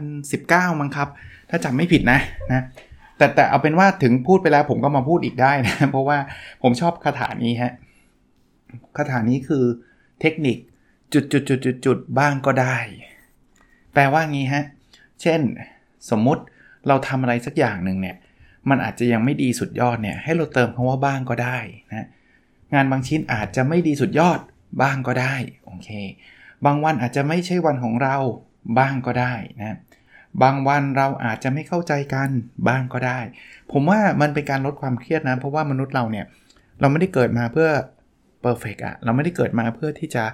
[0.00, 1.08] 2019 มั้งครับ
[1.50, 2.20] ถ้าจำไม่ผิดนะ
[2.52, 2.62] นะ
[3.16, 6.18] แต่แต่เอาเป็นว่าถึงพูดไปแล้วผมก็มาพูดอีกได้นะ เพราะว่า
[6.62, 7.72] ผมชอบคาถานี้ฮะ
[8.96, 9.64] คาถานี้คือ
[10.20, 10.58] เทคนิค
[11.12, 12.76] จุดจุดจุดจุดจุดบ้างก็ได้
[13.92, 14.64] แปลว่างี้ฮะ
[15.22, 15.40] เช่น
[16.10, 16.42] สมมุติ
[16.88, 18.16] เราทำอะไรสักอย่างหนึ่งเนี่ย
[18.68, 21.58] มันอาจจะยังไม่ดีสุดยอดเนี่ย ให้เราเติมคำว่าบ้างก็ได้
[21.90, 22.06] นะ
[22.74, 24.40] งานบางชิ้นอาจจะไม่ดีสุดยอด
[24.82, 25.34] บ้างก็ได้
[25.64, 25.88] โอเค
[26.64, 28.16] บางวันอาจจะไม่ใช่วันของเรา
[28.78, 29.76] บ้างก็ได้นะ
[30.42, 32.30] บางวันเราอาจจะไม่เข้าใจกัน
[32.68, 33.18] บ้างก็ได้
[33.72, 36.26] ผมว่ามันเป็นการลดความเครียดนะ เพราะว่ามนุษย์เราเนี่ย
[36.80, 37.68] เราไม่ได้เกิดมาเพื่อ
[38.40, 40.24] perfect อะเราไม่ได้เกิดมาเพื่อที่จะ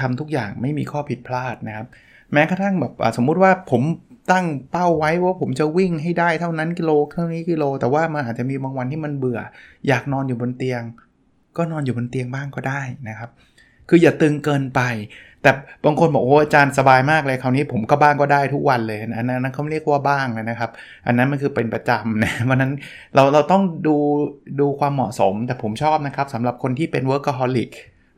[0.00, 1.86] ทำทุกอย่างไม่มีข้อผิดพลาดนะครับ
[2.32, 3.82] แม้กระทั่งแบบสมมุติว่าผม
[4.32, 9.40] ตั้งเป้าไว้ว่าผมจะวิ่งให้ได้เท่านั้นกิโลเท่านี้กิโล แต่ว่ามันอาจจะมีบางวันที่มันเบื่อ
[9.88, 10.82] อยากนอนอยู่บนเตียง
[11.56, 13.30] ก็นอนอยู่บนเตียงบ้างก็ได้นะครับ
[13.88, 14.80] คืออย่าตึงเกินไป
[15.42, 15.50] แต่
[15.84, 20.70] บางคนบอกโอ้อาจารย์สบายมากเลยคราวนี้ผมก็บ้างก็ได้ทุกวันเลยอันนั้นเขาเรียกว่าบ้างนะครับ
[21.06, 22.72] อันนั้นมันคือเป็นประจำนะวันนั้น
[23.14, 23.96] เราเราต้องดู
[24.60, 27.70] ดูความเหมาะสม แต่ผมชอบนะครับสำหรับคนที่เป็น workaholic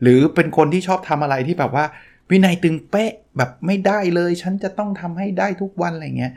[0.02, 1.84] หรือเป็นคนที่ชอบทำอะไรที่แบบว่า
[2.30, 6.32] วินัยตึงเป๊ะ แบบไม่ได้เลยฉันจะต้องทำให้ได้ทุกวันอะไรเงี้ย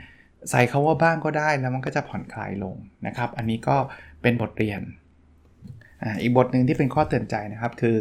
[0.50, 3.76] ใส่เขาว่าบ้างก็ได้แล้วมันก็จะผ่อนคลายลงนะครับ อันนี้ก็
[4.22, 4.80] เป็นบทเรียน
[6.02, 7.96] ออีกบทหนึ่งที่เป็นข้อเตือนใจนะครับคือ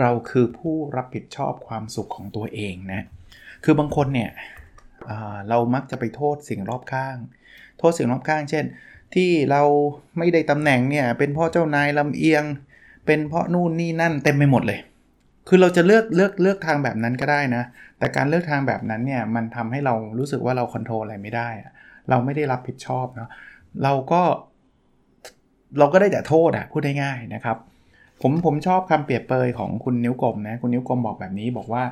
[0.00, 3.02] เราคือผู้รับผิดชอบความสุขของตัวเองนะ
[3.64, 4.30] คือบางคนเนี่ย
[5.48, 7.16] เรามักจะไปโทษสิ่งรอบข้าง
[7.78, 8.64] โทษสิ่งรอบข้าง เช่น
[9.14, 9.62] ที่เรา
[10.18, 12.44] ไม่ได้ตำแหน่งเนี่ยเป็นเพราะเจ้านายลำเอียง
[13.06, 14.80] เป็นเพราะนู่นนี่นั่นเต็มไปหมดเลย
[15.48, 17.62] คือเราจะเลือกเลือกเลือกทางแบบนั้นก็ได้นะ
[17.98, 21.48] แต่การเลือกทางแบบนั้นเนี่ยมันทำให้เรารู้สึกว่าเราควบคุมอะไรไม่ได้
[22.10, 23.28] เราไม่ได้รับผิดชอบเนาะ
[23.82, 24.22] เราก็
[25.78, 27.56] เราก็ได้แต่โทษอะพูดได้ง่ายนะครับ
[28.22, 31.84] ผมผมชอบคำเปรียบเปยของคุณนิ้วกลมนะคุณนิ้วกลมบอกแบบนี้บอกว่า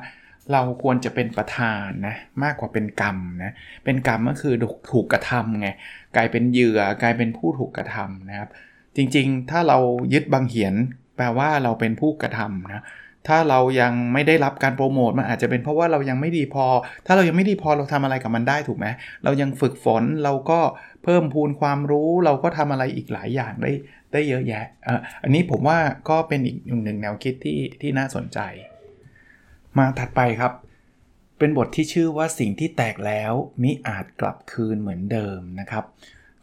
[0.51, 3.51] เราควรจะเป็นประธานนะมากกว่าเป็นกรรมนะ
[3.83, 4.55] เป็นกรรมก็คือ
[4.91, 5.67] ถูกกระทำไง
[6.15, 8.49] กลายเป็นเหยื่อกลายเป็นผู้ถูกกระทำนะครับ
[8.95, 9.77] จริงๆ ถ้าเรา
[10.13, 10.75] ยึดบางเหียน
[11.17, 12.83] แปลว่าเราเป็นผู้กระทำนะ
[13.27, 16.65] ถ้าเรายังไม่ได้รับการโปรโมทมันอาจจะเป็นเพราะว่าเรายังไม่ดีพอ
[17.05, 18.87] ถ้าเรายังไม่ดีพอเราทำอะไรกับมันได้ถูกไหม
[19.23, 20.59] เรายังฝึกฝนเราก็
[21.03, 23.71] เพิ่มพูนความรู้เราก็ทำอะไรอีกหลายอย่างได้
[24.13, 24.65] ได้เยอะแยะ
[25.23, 25.77] อันนี้ผมว่า
[26.09, 28.39] ก็เป็นอีกหนึ่งแนวคิดที่ที่น่าสนใจ
[29.77, 30.53] มาถัดไปครับ
[31.37, 35.83] เป็นบทที่ชื่อว่าสิ่งที่แตกแล้วมิอาจกลับคืนเหมือนเดิมนะครับ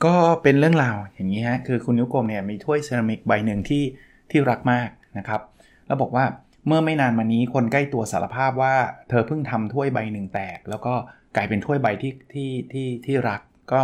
[0.05, 3.85] ก็เป็นเรื่องราวอย่างนี้ฮะคือคุณนิ้วกลมเนี่ยมีถ้วยเซรามิกใบหนึ่งที่
[4.31, 4.89] ที่รักมาก
[5.19, 5.41] นะครับ
[5.87, 6.25] แล้วบอกว่า
[6.69, 8.75] เมื่อไม่นานมานี้คนใกล้ตัวสารภาพว่า
[9.09, 10.95] เธอเพิ่งทำถ้วยใบหนึ่งแตก แล้วก็
[11.37, 13.41] กลายเป็นถ้วยใบที่ที่ที่ที่รัก
[13.73, 13.83] ก็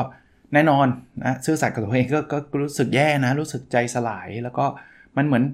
[0.53, 0.87] แน่นอน
[1.25, 4.66] นะซื่อสัตย์กับตัวเองก็ก็รู้สึกแย่นะ รู้สึกใจสลายแล้วก็
[5.16, 5.44] มันเหมือน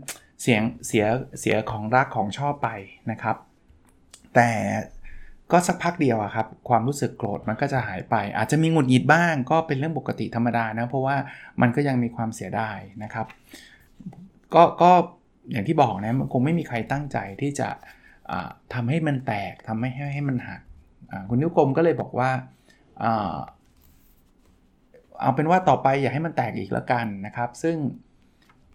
[0.42, 1.06] เสียงเสีย
[1.40, 2.68] เสียของรักของชอบไป
[3.10, 3.36] นะครับ
[4.34, 4.50] แต่
[5.52, 11.16] ก็สักพักเดียวอะครับ ความรู้สึกโกรธมันก็จะหายไป อาจจะมีหงุดหงิดบ้าง ก็เป็นเรื่องปกติธรรมดานะ เพราะว่า
[11.60, 13.26] มันก็ยังมีความเสียดายนะครับ
[14.54, 14.92] ก็ก็
[15.50, 17.68] อย่างที่บอกนะมันคงไม่มีใครตั้งใจที่จะ
[18.74, 20.60] ทำให้มันแตกทำให้ให้ให้มันหัก
[21.28, 22.30] คุณนิ้วกลมก็เลยบอกว่า
[25.20, 27.76] เอาเป็นว่าต่อไปอย่าให้มันแตกอีกแล้วกันนะครับ ซึ่ง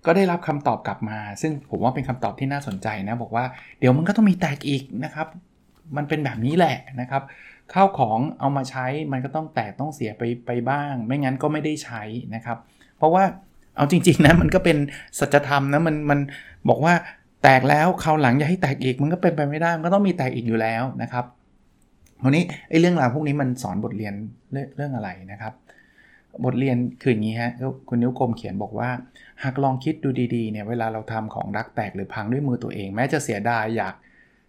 [0.05, 3.45] ก็ได้รับคำตอบกลับมา ซึ่งผมว่าเป็นคำตอบที่น่าสนใจนะ บอกว่า
[3.79, 5.27] เดี๋ยวมันก็ต้องมีแตกอีกนะครับ
[5.97, 7.23] มันเป็นแบบนี้แหละนะครับ
[7.73, 12.03] ข้าวของเอามาใช้มันก็ต้องแตกต้องเสียไปไปบ้าง ไม่งั้นก็ไม่ได้ใช้
[12.35, 12.57] นะครับ
[12.97, 13.23] เพราะว่า
[13.75, 14.77] เอาจริง ๆ นะมันก็เป็น
[15.19, 16.19] สัจธรรมนะมันมัน
[16.69, 16.93] บอกว่า
[17.43, 21.25] แตกแล้วคราวหลังอย่าให้แตกอีกมันก็เป็นไปไม่ได้มันก็ต้องมีแตกอีกอยู่แล้วนะครับ
[22.23, 24.13] วันนี้ไอ้เรื่องราวพวกนี้มันสอนบทเรียน
[24.75, 25.53] เรื่องอะไรนะครับ
[26.45, 27.51] บทเรียนคืออย่างนี้ฮะ
[27.89, 28.89] คุณนิ้วกลมเขียนบอกว่า
[29.43, 33.93] หากลองคิดดูดีๆเนี่ยเวลาเราทำของรักแตกหรือพังด้วยมือตัวเอง แม้จะเสียดายอยาก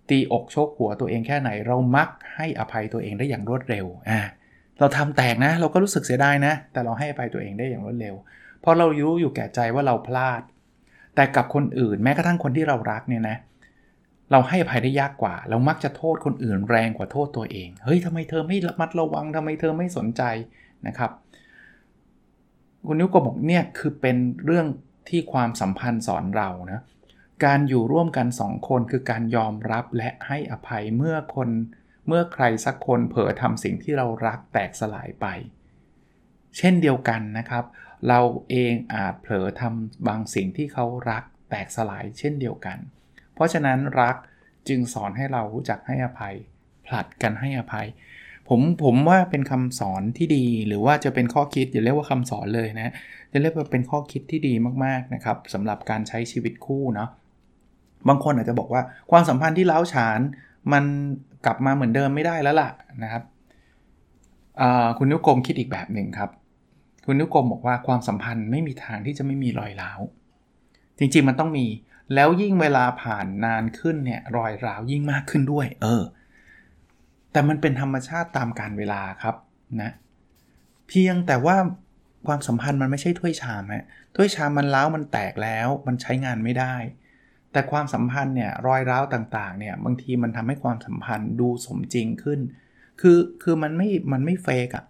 [0.09, 4.21] ตีอกโชกหัวตัวเองแค่ไหน เรามักให้อภัยตัวเองได้อย่างรวดเร็วอ่า
[4.79, 8.15] เราทำแตกนะ เราก็รู้สึกเสียดายนะ แต่เราให้อภัยตัวเองได้อย่างรวดเร็ว
[8.67, 10.43] เพราะเรารู้อยู่แก่ใจว่าเราพลาด
[11.15, 13.37] แต่กับคนอื่นแม้กระทั่งคนที่เรารักเนี่ยนะ
[14.31, 20.23] เราให้อภัยได้ยากกว่า เรามักจะโทษคนอื่นแรงกว่าโทษตัวเอง เฮ้ยทำไมเธอไม่ระมัดระวังทำไมเธอไม่สนใจ
[20.87, 21.11] นะครับ
[22.87, 24.67] คุณนิ้วก็บอกเนี่ยคือเป็นเรื่อง
[25.09, 26.81] ที่ความสัมพันธ์สอนเรานะ
[27.45, 31.49] การอยู่ร่วมกัน 2 คนคือการยอมรับและให้อภัยเมื่อคน
[32.09, 35.27] เมื่อใครสักคนเผลอทำสิ่งที่เรารักแตกสลายไป
[36.57, 37.65] เช่นเดียวกันนะครับ
[38.09, 42.79] เราเองอาจเผลอทำบางสิ่งที่เขารักแตกสลายเช่นเดียวกัน
[43.35, 44.17] เพราะฉะนั้นรัก
[44.69, 46.35] จึงสอนให้เรารู้จักให้อภัย
[46.87, 47.87] ผลัดกันให้อภัย
[48.49, 52.93] ผมผมว่าเป็นคำสอนที่ดีหรือว่าจะเป็นข้อคิดอย่าเรียกว่าคำสอนเลยนะ
[53.33, 54.55] จะเรียกว่าเป็นข้อคิดที่ดี
[54.85, 57.11] มากๆนะครับสำหรับการใช้ชีวิตคู่เนาะ
[58.09, 60.21] บางคนอาจจะบอกว่าความสัมพันธ์ที่เล้าฉาน
[60.73, 60.85] มัน
[61.45, 62.71] กลับมาเหมือนเดิมไม่ได้แล้วล่ะ
[63.03, 63.23] นะครับ
[64.99, 66.31] คุณนุกรมคิดอีกแบบหนึ่งครับ
[67.07, 70.01] คุณนุกรมบอกว่าความสัมพันธ์ไม่มีทางที่จะไม่มีรอยร้าว
[70.99, 71.67] จริงๆมันต้องมี
[72.15, 76.03] แล้วยิ่งเวลาผ่านนานขึ้นเนี่ยรอยร้าวยิ่งมากขึ้นด้วย เออ
[77.33, 79.37] แต่มันเป็นธรรมชาติตามการเวลาครับ
[79.83, 79.91] นะ
[80.89, 81.57] เพียงแต่ว่า
[82.27, 83.85] ความสัมพันธ์มันไม่ใช่ถ้วยชามฮะ
[84.17, 86.75] ถ้วยชามมันล้าวมันแตกแล้วมันใช้งานไม่ได้
[87.53, 92.41] แต่ความสัมพันธ์เนี่ยรอยร้าวต่างๆเนี่ยบางทีมันทำให้ความสัมพันธ์ดูสมจริงขึ้น
[93.01, 94.85] คือคือมันไม่มันไม่เฟกอะ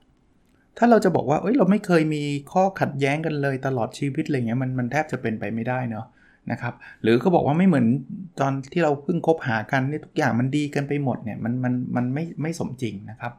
[0.78, 6.06] ถ้าเราจะบอกว่าเอ้ยเราไม่เคยมีข้อขัดแย้งกันเลยตลอดชีวิตอะไรเงี้ยมันมันแทบจะเป็นไปไม่ได้เนาะ
[6.50, 7.86] นะครับหรือเขาบอกว่าไม่เหมือน
[8.40, 13.32] ตอนที่เราเพิ่งคบหากันนี่ทุกอย่างมันดีกันไปหมดเนี่ยมันมันมันไม่ไม่สมจริงนะครับ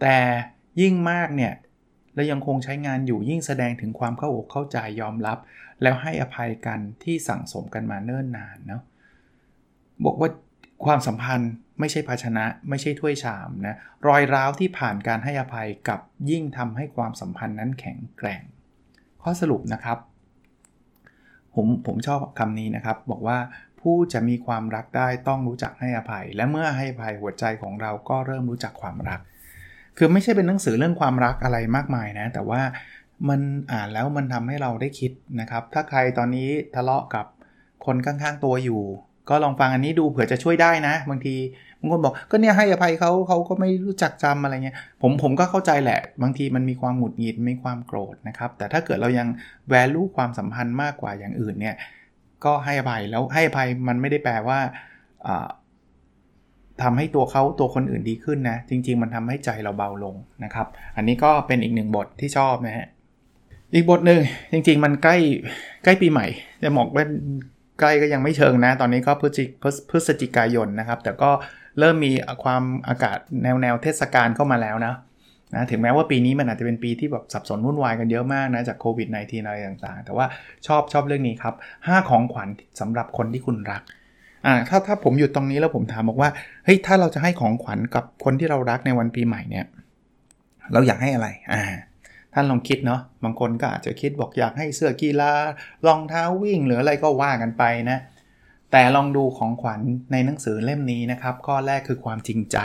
[0.00, 0.16] แต่
[0.80, 1.52] ยิ่งมากเนี่ย
[2.14, 5.38] เรายังคงใช้งานอยู่ยิ่งแสดงถึงความเข้าอกเข้าใจยอมรับ
[5.82, 8.82] แล้วให้อภัยกันที่สั่งสมกันมาเนิ่นนานเนาะ
[10.04, 10.28] บอกว่า
[10.84, 13.76] ความสัมพันธ์ ไม่ใช่ภาชนะ ไม่ใช่ถ้วยชามนะ
[14.08, 18.42] รอยร้าวที่ผ่านการให้อภัยกับยิ่งทำให้ความสัมพันธ์นั้นแข็งแกร่ง
[19.22, 19.98] ข้อสรุปนะครับ
[21.54, 23.38] ผมผมชอบคำนี้นะครับ บอกว่า
[23.80, 29.20] ผู้จะมีความรักได้ต้องรู้จักให้อภัย และเมื่อให้อภัยหัวใจของเราก็เริ่มรู้จักความรัก
[29.98, 32.60] คือไม่ใช่เป็นหนังสือเรื่องความรักอะไรมากมายนะ แต่ว่า
[33.28, 33.40] มัน
[33.72, 37.26] อ่านแล้วมันทำให้เราได้คิดนะครับ ถ้าใครตอนนี้ทะเลาะกับ
[37.86, 38.82] คนข้างๆตัวอยู่
[39.28, 49.28] ก็ลองฟังอันนี้ดูเผื่อจะช่วยได้นะ บางทีางคนบอกก็เนี่ยให้อภัยเขาเขาก็ไม่รู้จักจำอะไรเงี้ยผมผมก็เข้าใจแหละ บางทีมันมีความหงุดหงิดมีความโกรธนะครับ แต่ถ้าเกิดเรายัง
[49.72, 51.74] value ความสัมพันธ์มากกว่าอย่างอื่นเนี่ย
[52.44, 54.58] ก็ให้อภัยแล้วให้อภัยมันไม่ได้แปลว่า
[56.82, 62.86] ทำให้ตัวเขาตัวคนอื่นดีขึ้นนะ จริง ๆ มันทำให้ใจเราเบาลงนะครับ อันนี้ก็เป็นอีกหนึ่งบทที่ชอบนะฮะ
[63.74, 64.20] อีกบทหนึ่ง
[64.52, 65.16] จริง ๆ มันใกล้
[65.84, 66.26] ใกล้ปีใหม่
[66.62, 67.04] จะบอกว่า
[67.80, 69.44] ใกล้ก็ยังไม่เชิงนะ ตอนนี้ก็พฤศจิ
[69.90, 71.30] พฤศจิกายนนะครับ แต่ก็
[71.78, 72.12] เริ่มมี
[72.44, 74.94] ความอากาศแนวแนวเทศกาลเข้ามาแล้วนะ
[75.54, 80.26] นะถึงแม้ว่าปีนี้มันอาจจะเป็นปีที่แบบสับสนวุ่นวายกันเยอะมากนะจากโควิด -19 อะไรต่างๆ แต่ว่า
[80.66, 82.48] ชอบชอบเรื่องนี้ครับ 5 ของขวัญ
[82.80, 83.82] สำหรับคนที่คุณรัก
[84.46, 86.30] อ่าถ้าถ้าผมหยุดตรงนี้แล้วผมถามบอกว่า
[86.64, 89.66] เฮ้ยถ้าเราจะให้ของขวัญกับคนที่เรารักในวันปีใหม่เนี่ย
[90.72, 91.62] เราอยากให้อะไรอ่า
[92.34, 95.32] ท่านลองคิดเนาะบางคนก็อาจจะคิดบอกอยากให้เสื้อกีฬา
[95.86, 97.98] รองเท้าวิ่งหรืออะไรก็ว่ากันไปนะ
[98.72, 99.80] แต่ลองดูของขวัญ
[100.12, 102.58] ในหนังสือเล่มนี้นะครับ ข้อแรกคือความจริงใจ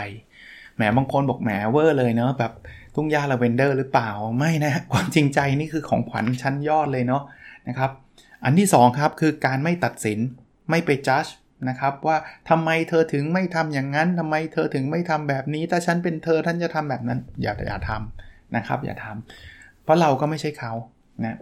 [0.74, 2.52] แหมบางคนบอกแหมเวอร์เลยเนาะแบบ
[2.94, 7.22] ทุ่งหญ้าลาเวนเดอร์หรือเปล่าไม่นะความจริงใจนี่คือของขวัญชั้นยอดเลยเนาะ
[7.68, 7.90] นะครับ
[8.44, 10.18] อันที่2ครับคือการไม่ตัดสิน
[10.70, 11.26] ไม่ไปจัด
[11.68, 12.16] นะครับว่า
[12.50, 20.72] ทำไมเธอถึงไม่ทำอย่างนั้นทำไมเธอถึงไม่ทำแบบนี้ ถ้าฉันเป็นเธอท่านจะทำแบบนั้น อย่าอย่าทำนะครับ อย่าทำเพราะเราก็ไม่ใช่เขา
[21.24, 21.38] นะ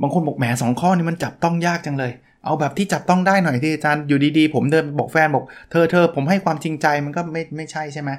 [0.00, 2.12] บางคนบอกแหมสองข้อนี้มันจับต้องยากจังเลย
[2.44, 8.10] เอาแบบที่จับต้องได้หน่อยที่อาจารย์อยู่ดีๆ ผมเดินบอกแฟนบอก เธอเธอผมให้ความจริงใจมันก็ไม่ไม่ใช่ใช่ไหม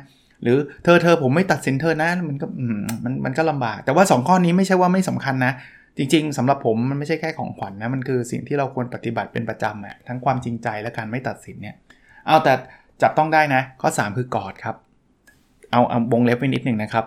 [0.44, 2.46] หรือเธอเธอผมไม่ตัดสินเธอนะมันก็
[3.04, 5.54] มันมันก็ลำบาก แต่ว่า 2 ข้อนี้ไม่ใช่ว่าไม่สำคัญนะ
[5.98, 11.76] จริง ๆสำหรับผมมันไม่ใช่แค่ของขวัญนนะมันคือสิ่งที่เราควรปฏิบัติเป็นประจำอะทั้งความจริงใจและการไม่ตัดสินเนี่ย
[12.28, 12.54] เอาแต่
[13.02, 14.76] จับต้องได้นะ ข้อ 3 คือกอดครับ
[15.72, 17.06] เอาเอาวงเล็บไว้นิดหนึ่งนะครับ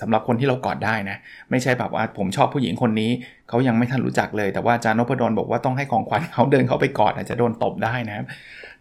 [0.00, 1.16] สำหรับคนที่เรากอดได้นะ
[1.50, 3.10] ไม่ใช่แบบว่าผมชอบผู้หญิงคนนี้
[3.48, 8.24] เขายังไม่ทันรู้จักเลย แต่ว่าอาจารย์นพดลบอกว่าต้องให้ของขวัญเขาเดินเขาไปกอดอาจจะโดนตบได้นะ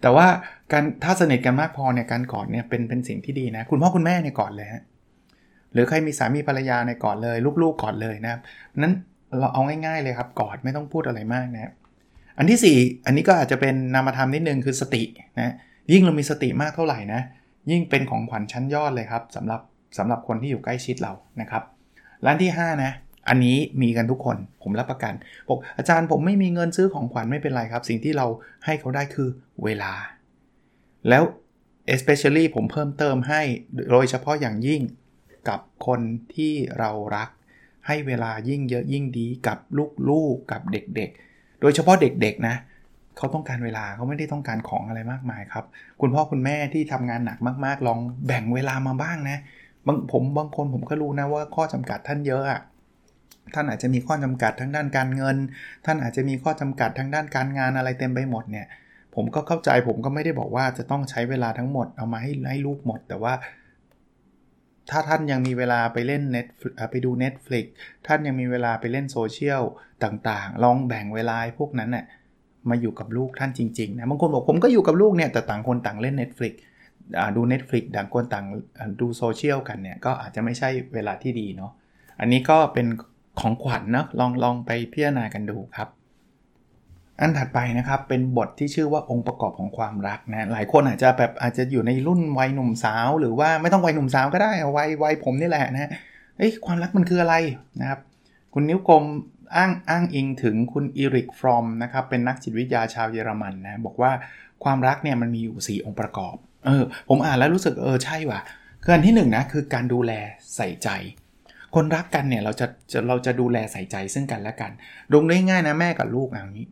[0.01, 0.27] แต่ว่า
[0.71, 4.81] การถ้าสนิทกันมากพอเนี่ยการกอดเนี่ยเป็นเป็นสิ่งที่ดีนะ คุณพ่อคุณแม่เนี่ยกอดเลยฮะ
[5.73, 8.31] หรือใครมีสามีภรรยาในกอดเลย ลูกๆกอดเลยนะ
[8.77, 8.93] นั้น
[9.39, 11.71] เราเอาง่ายๆเลยครับกอดไม่ต้องพูดอะไรมากนะ
[12.37, 15.03] อันที่ 4 อันนี้ก็อาจจะเป็นนามธรรมนิดนึงคือสติ
[15.39, 15.53] นะ
[15.91, 17.21] ยิ่งเรามีสติมากเท่าไหร่นะ
[17.69, 19.61] ยิ่งเป็นของขวัญชั้นยอดเลยครับสำหรับ
[19.97, 21.63] สำหรับคนที่อยู่ใกล้ชิดเรานะครับ
[22.25, 22.91] ร้านที่ 5 นะ
[23.29, 25.13] อันนี้มีกันทุกคนผมรับประกัน
[25.47, 28.27] บอกอาจารย์ผมไม่มีเงินซื้อของขวัญไม่เป็นไรครับ สิ่งที่เรา
[28.65, 29.29] ให้เขาได้คือ
[29.63, 29.93] เวลา
[31.09, 31.23] แล้ว
[31.95, 33.41] especially ผมเพิ่มเติมให้
[33.91, 34.81] โดยเฉพาะอย่างยิ่ง
[35.49, 36.01] กับคน
[36.35, 37.29] ที่เรารัก
[37.87, 39.57] ให้เวลายิ่งเยอะยิ่งดีกับ
[40.09, 42.55] ลูกๆกับเด็กๆ โดยเฉพาะเด็กๆนะ
[43.17, 45.65] เขาต้องการเวลาเขาไม่ได้ต้องการของอะไรมากมายครับ
[46.01, 49.39] คุณพ่อคุณแม่ที่ทำงานหนักมาก ๆ ลองแบ่งเวลามาบ้างนะ
[49.87, 52.61] บางผมบางคนผมก็รู้นะว่าข้อจำกัดท่านเยอะอะ
[53.53, 55.37] ท่านอาจจะมีข้อจำกัดทางด้านการเงิน
[55.85, 58.67] ท่านอาจจะมีข้อจำกัดทางด้านการงานอะไรเต็มไปหมดเนี่ย
[59.15, 63.33] ผมก็เข้าใจผมก็ไม่ได้บอกว่าจะต้องใช้เวลาทั้งหมดเอามาให้ให้ลูกหมด แต่ว่า
[64.89, 66.45] ถ้าท่านยังมีเวลาไปเล่นเน็ต
[66.91, 67.65] ไปดู Netflix
[68.07, 69.63] ท่านยังมีเวลาไปเล่นโซเชียล
[70.03, 72.05] ต่างๆ ลองแบ่งเวลาพวกนั้นน่ย
[72.69, 76.53] มาอยู่กับลูกท่านจริงๆนะบางคนบอกผมก็อยู่กับลูกเนี่ยแต่ต่างคนต่างเล่น Netflix
[77.35, 78.45] ดู Netflix ต่างคนต่าง
[78.99, 81.71] ดูโซเชียลกันเนี่ยก็อาจจะไม่ใช่เวลาที่ดีเนาะ
[82.19, 82.87] อันนี้ก็เป็น
[83.39, 85.89] ของขวัญนนะลองลองไปพิจารณากันดูครับ
[87.19, 95.91] อันถัดไปนะครับเป็นบทที่ชื่อว่าองค์ประกอบของความรักนะหลายคนอาจจะแบบอาจจะอยู่ในรุ่นวัยหนุ่มสาว หรือว่าไม่ต้องวัยหนุ่มสาวก็ได้วัยวัยผมนี่แหละนะ
[96.37, 97.35] เอ้ยความรักมันคืออะไร
[97.81, 97.99] นะครับ
[98.53, 99.03] คุณนิ้วกลม
[99.55, 104.11] อ้างอ้างอิงถึงคุณอีริกฟรอมนะครับเป็นนักจิตวิทยาชาวเยอรมันนะบอกว่า
[104.63, 106.35] ความรักเนี่ยมันมีอยู่ 4 องค์ประกอบ
[106.65, 108.39] เออผมอ่านแล้วรู้สึกเออใช่ว่ะ
[108.83, 110.11] คืออันที่1นนะคือการดูแล
[110.55, 110.89] ใส่ใจ
[111.75, 114.71] คนรักกันเนี่ยเราจะจะเราจะดูแลใส่ใจซึ่งกันและกัน
[115.13, 116.67] ลงได้ง่ายนะแม่กับลูกอย่างนี้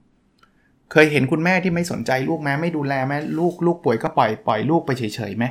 [0.91, 5.45] เคยเห็นคุณแม่ที่ไม่สนใจลูกแม่ไม่ดูแลแม่ลูกลูกป่วยก็ปล่อยปล่อยลูกไปเฉยๆไหม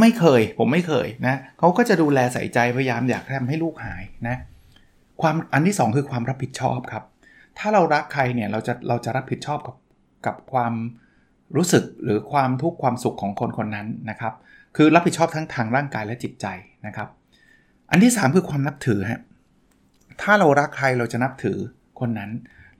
[0.00, 4.36] ไม่เคยผมไม่เคยนะเขาก็จะดูแลใส่ใจพยายามอยากทำให้ลูกหายนะ
[5.22, 7.04] ความอันที่ 2 คือความรับผิดชอบครับ
[7.58, 9.76] ถ้าเรารักใครเนี่ยเราจะเราจะรับผิดชอบกับ
[10.26, 10.74] กับความ
[11.56, 14.34] รู้สึกหรือความทุกข์ความสุขของคนคนนั้นนะครับ
[14.76, 16.46] คือรับผิดชอบทั้งทางร่างกายและจิตใจ
[16.86, 17.08] นะครับ
[17.90, 19.20] อันที่ 3 คือความนับถือฮะ
[20.22, 21.58] ถ้าเรารักใครเราจะนับถือ
[22.00, 22.30] คนนั้น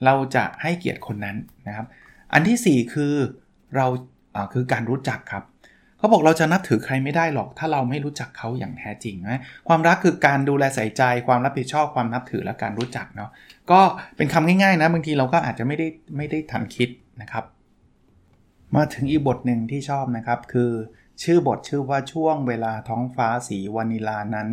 [0.04, 1.86] เราจะให้เกียรติคนนั้นนะครับ
[2.32, 3.14] อันที่ 4 คือ
[3.76, 3.86] เรา
[4.52, 5.44] คือการรู้จักครับ
[5.98, 13.30] เขาบอกเราจะนับถือใครไม่ได้หรอก ถ้าเราไม่รู้จักเขาอย่างแท้จริงนะความรักคือการดูแลใส่ใจความรับผิดชอบความนับถือและการรู้จักเนาะ
[13.70, 13.80] ก็
[14.16, 16.88] เป็นคำง่ายๆนะบางทีเราก็อาจจะไม่ได้ไม่ได้ทันคิด
[17.22, 17.44] นะครับ
[18.76, 20.70] มาถึงอีกบทหนึ่งที่ชอบนะครับคือ
[21.22, 24.48] ชื่อบทชื่อว่าช่วงเวลาท้องฟ้าสีวานิลานั้น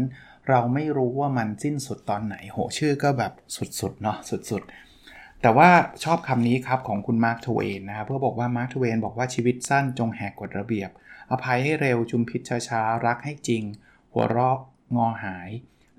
[0.50, 3.32] เราไม่รู้ว่ามันสิ้นสุดตอนไหน โหชื่อก็แบบ
[3.80, 5.70] สุดๆเนาะสุดๆ แต่ว่า
[6.04, 10.90] ชอบคำนี้ครับของคุณมาร์คทเวนนะครับเพื่อบอกว่ามาร์คทเวนบอกว่าชีวิตสั้นจงแหกกฎระเบียบ
[11.32, 13.64] อภัยให้เร็วจุมพิตช้าๆรักให้จริง
[14.12, 14.58] หัวเราะ
[14.96, 15.50] งอหาย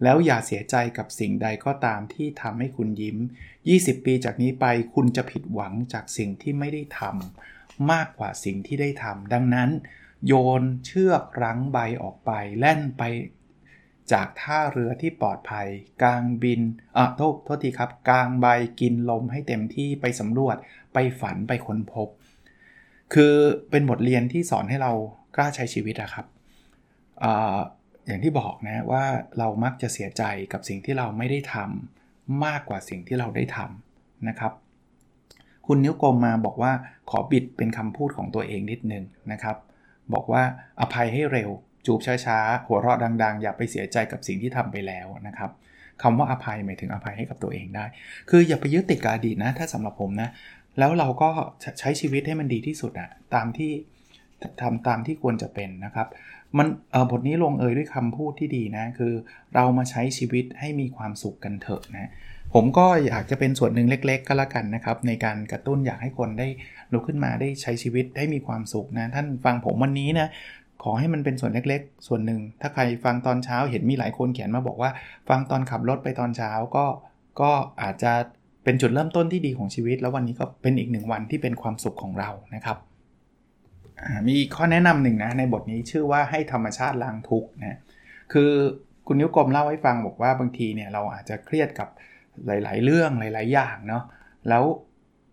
[0.02, 3.18] แล้วอย่าเสียใจกับสิ่งใดก็ตามที่ทำให้คุณยิ้ม
[3.60, 9.70] 20 ปีจากนี้ไปคุณจะผิดหวังจากสิ่งที่ไม่ได้ทำมากกว่าสิ่งที่ได้ทำดังนั้น
[10.26, 13.02] โยนเชือกรั้งใบออกไปแล่นไป
[14.12, 15.68] จากท่าเรือที่ปลอดภัย
[16.02, 16.60] กลางบิน
[16.96, 18.46] อะโทษโทษทีครับ กลางใบ
[18.80, 20.56] กินลมให้เต็มที่ไปสำรวจ
[20.94, 22.08] ไปฝันไปค้นพบ
[23.14, 23.34] คือ
[23.70, 24.92] เป็นบทเรียนที่สอนให้เรา
[25.36, 26.26] กล้าใช้ชีวิตอะครับ
[27.24, 27.26] อ
[28.06, 29.04] อย่างที่บอกนะว่า
[29.38, 34.52] เรามักจะเสียใจกับสิ่งที่เราไม่ได้ทำมากกว่าสิ่งที่เราได้ทำนะครับ
[35.66, 36.72] คุณนิ้วกลมมาบอกว่า
[37.10, 39.56] ขอบิดเป็นคำพูดของตัวเองนิดนึงนะครับ
[40.14, 40.42] บอกว่า
[40.80, 41.50] อภัยให้เร็ว
[41.86, 45.50] จูบช้าๆ หัวเราะดัง ๆ อย่าไปเสียใจกับสิ่งที่ทำไปแล้วนะครับ
[46.02, 47.84] คำว่าอภัยหมายถึงอภัยให้กับตัวเองได้
[48.30, 50.28] คืออย่าไปยึดติดกับอดีตนะ ถ้าสำหรับผมนะ
[50.78, 51.28] แล้วเราก็
[51.78, 53.72] ใช้ชีวิตให้มันดีที่สุดอะตามที่
[54.60, 56.06] ทำตามที่ควรจะเป็นนะครับ
[56.58, 56.66] มัน
[57.10, 59.12] บทนี้ลงเอยด้วยคำพูดที่ดีนะ คือ
[59.54, 62.10] เรามาใช้ชีวิตให้มีความสุขกันเถอะนะ
[62.54, 66.48] ผมก็อยากจะเป็นส่วนหนึ่งเล็ก ๆ ก็แล้วกันนะครับ ในการกระตุ้นอยากให้คนได้
[66.92, 70.28] ลุกขึ้นมาได้ใช้ชีวิตให้มีความสุขนะ ท่านฟังผมวันนี้นะ
[70.82, 74.90] ขอให้มันเป็นส่วนเล็กๆ ส่วนหนึ่ง ถ้าใครฟังตอนเช้าเห็นมีหลายคนเขียนมาบอกว่า
[75.28, 76.86] ฟังตอนขับรถไปตอนเช้าก็
[77.40, 77.50] ก็
[77.82, 78.12] อาจจะ
[78.66, 82.78] เป็นจุดเริ่มต้นที่ดีของชีวิต แล้ววันนี้ก็เป็นอีกหนึ่งวันที่เป็นความสุขของเรานะครับ
[84.28, 87.78] มีข้อแนะนำหนึ่งนะในบทนี้ชื่อว่าให้ธรรมชาติล้างทุกนะ
[88.32, 88.50] คือ
[89.06, 91.88] คุณนิ้วกลมเล่าให้ฟังบอกว่าบางทีเนี่ยเราอาจจะเครียดกับ
[92.46, 94.04] หลาย ๆ เรื่องหลาย ๆ อย่างเนาะ
[94.48, 94.64] แล้ว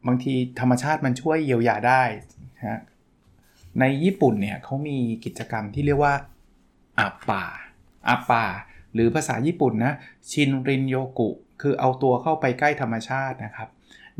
[0.07, 2.03] บางทีธรรมชาติมันช่วยเยียวยาได้
[2.59, 2.81] นะ
[3.79, 6.13] ในญี่ปุ่นเนี่ยเขามีกิจกรรมที่เรียกว่า
[6.99, 7.43] อาป่า
[8.07, 8.45] อาป่า
[8.93, 9.93] หรือภาษาญี่ปุ่นนะ
[10.31, 11.29] ชินรินโยกุ
[11.61, 13.69] คือเอาตัวเข้าไปใกล้ธรรมชาตินะครับ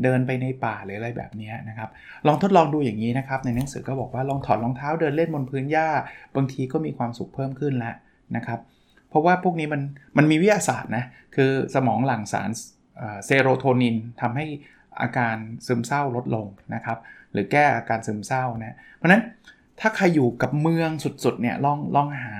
[0.02, 1.90] เดินไปในป่าหรืออะไรแบบนี้นะครับ
[2.26, 5.88] ลองทดลองดูอย่างนี้นะครับ ในหนังสือก็บอกว่าลองถอดรองเท้าเดินเล่นบนพื้นหญ้า
[6.36, 7.94] บางทีก็มีความสุขเพิ่มขึ้นแล้ว
[8.36, 8.58] นะครับ
[9.08, 9.82] เพราะว่าพวกนี้มัน
[10.16, 11.04] มันมีวิทยาศาสตร์นะ
[11.36, 12.50] คือสมองหลั่งสาร
[13.24, 14.46] เซโรโทนินทำให้
[15.00, 16.98] อาการซึมเศร้าลดลงนะครับ
[17.32, 19.22] หรือแก้อาการซึมเศร้านะ เพราะนั้น
[19.80, 20.90] ถ้าใครอยู่กับเมือง
[21.24, 22.36] สุดๆเนี่ยลองลองหา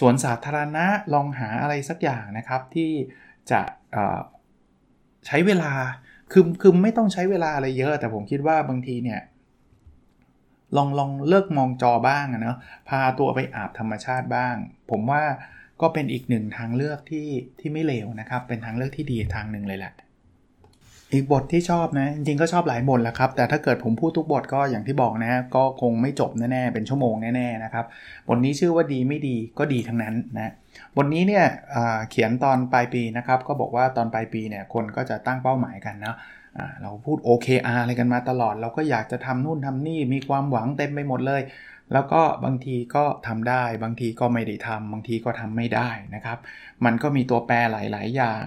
[0.00, 2.90] สวนสาธารณะลองหาอะไรสักอย่างนะครับที่
[3.50, 3.60] จะ
[5.26, 5.72] ใช้เวลา
[6.32, 9.20] คือคือไม่ต้องใช้เวลาอะไรเยอะ แต่ผมคิดว่าบางทีเนี่ย
[10.76, 12.56] ลองลองเลิกมองจอบ้างนะ
[12.88, 14.54] พาตัวไปอาบธรรมชาติบ้าง
[14.90, 15.22] ผมว่า
[15.80, 17.26] ก็เป็นอีกหนึ่งทางเลือกที่
[17.60, 19.92] ที่ไม่เลวนะครับ เป็นทางเลือกที่ดีทางหนึ่งเลยแหละ
[21.12, 27.84] อีกบทที่ชอบนะ จริงๆก็ชอบหลายบทแหละครับ แต่ถ้าเกิดผมพูดทุกบทก็อย่างที่บอกนะก็คงไม่จบแน่ๆ เป็นชั่วโมงแน่ๆนะครับ
[28.28, 30.52] บทนี้ชื่อว่าดีไม่ดีก็ดีทั้งนั้นนะ
[30.96, 31.44] บทนี้เนี่ย
[32.10, 36.14] เขียนตอนปลายปีนะครับ ก็บอกว่าตอนปลายปีเนี่ยคนก็จะตั้งเป้าหมายกันนะ
[36.82, 41.42] เราพูด OKR อะไรกันมาตลอด เราก็อยากจะทำนู่นทำนี่มีความหวังเต็มไปหมดเลย
[41.92, 46.38] แล้วก็บางทีก็ทำได้ บางทีก็ไม่ได้ทำบางทีก็ทำไม่ได้นะครับ
[46.84, 48.44] มันก็มีตัวแปรหลาย ๆ อย่าง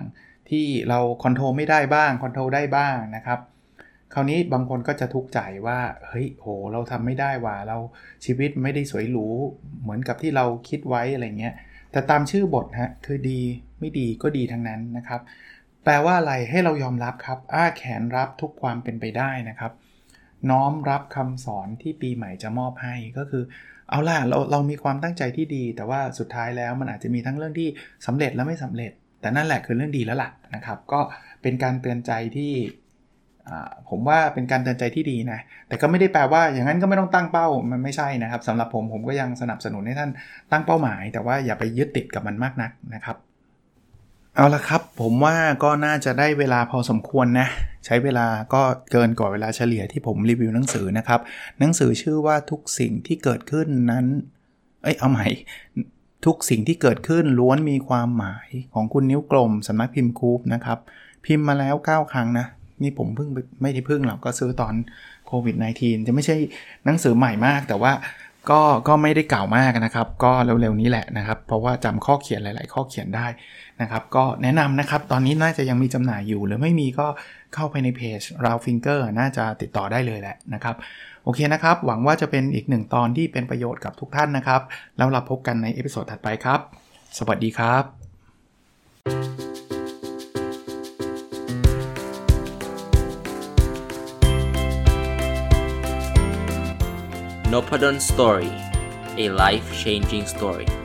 [0.52, 3.40] ที่เรา control ไม่ได้บ้าง control ได้บ้างนะครับ
[4.14, 7.78] คราวนี้บางคนก็จะทุกข์ใจว่าเฮ้ยโห เราทำไม่ได้ว่าเรา
[8.26, 9.28] ชีวิตไม่ได้สวยหรู
[9.82, 11.56] เหมือนกับที่เราคิดไว้อะไรเงี้ย
[11.92, 13.42] แต่ตามชื่อบทฮะคือดี
[13.80, 15.22] ไม่ดีก็ดีทั้งนั้นนะครับ
[15.84, 19.72] แปลว่าอะไรให้เรายอมรับครับ อ้าแขนรับทุกความเป็นไปได้นะครับ
[20.50, 23.44] น้อมรับคำสอนที่ปีใหม่จะมอบให้ก็คือ
[23.90, 27.70] เอาล่ะเราเรามีความตั้งใจที่ดี แต่ว่าสุดท้ายแล้วมันอาจจะมีทั้งเรื่องที่
[28.08, 31.00] สำเร็จและไม่สำเร็จ แต่นั่นแหละคือเรื่องดีแล้วล่ะนะครับ ก็
[31.42, 32.54] เป็นการเตือนใจที่
[33.90, 40.12] ผมว่าเป็นการเตือนใจที่ดีนะ แต่ก็ไม่ได้แปลว่าอย่างนั้นก็ไม่ต้องตั้งเป้า มันไม่ใช่นะครับสำหรับผมผมก็ยังสนับสนุนให้ท่าน
[40.52, 43.18] ตั้งเป้าหมาย แต่ว่าอย่าไปยึดติดกับมันมากนักนะครับ
[44.36, 47.48] เอาละครับ ผมว่าก็น่าจะได้เวลาพอสมควรนะ
[47.86, 51.20] ใช้เวลาก็เกินกว่าเวลาเฉลี่ยที่ผมรีวิวหนังสือนะครับ
[51.60, 54.06] หนังสือชื่อว่าทุกสิ่งที่เกิดขึ้นนั้น
[54.84, 55.28] เอ้ยเอาใหม่
[56.26, 60.78] ทุกสิ่งที่เกิดขึ้นล้วนมีความหมายของคุณนิ้วกลมสำนักพิมพ์คูปนะครับ
[61.26, 62.48] พิมพ์มาแล้ว 9 ครั้งนะ
[62.82, 63.30] นี่ผมเพิ่ง
[63.62, 64.74] ไม่ได้เพิ่งหรอกก็ซื้อตอน
[65.28, 66.36] โควิด -19 จะไม่ใช่
[66.86, 67.94] หนังสือใหม่มาก แต่ว่า
[68.50, 73.28] ก็ก็ไม่ได้เก่ามากนะครับ ก็เร็วๆนี้แหละนะครับ เพราะว่าจำข้อเขียนหลาย ๆ ข้อเขียนได้
[73.82, 77.08] นะครับ ก็แนะนำนะครับ ตอนนี้น่าจะยังมีจำหน่ายอยู่ หรือไม่มีก็
[77.56, 80.76] เข้าไปในเพจ r a l Finger น่าจะติดต่อได้เลยแหละนะครับ
[81.24, 84.62] โอเคนะครับ หวังว่าจะเป็นอีกหนึ่งตอนที่เป็นประโยชน์กับทุกท่านนะครับ
[84.98, 86.60] แล้วเราพบกันใน episode ถัดไปครับ
[87.18, 87.84] สวัสดีครับ
[97.52, 98.52] n o p a d o n Story
[99.24, 100.81] a life changing story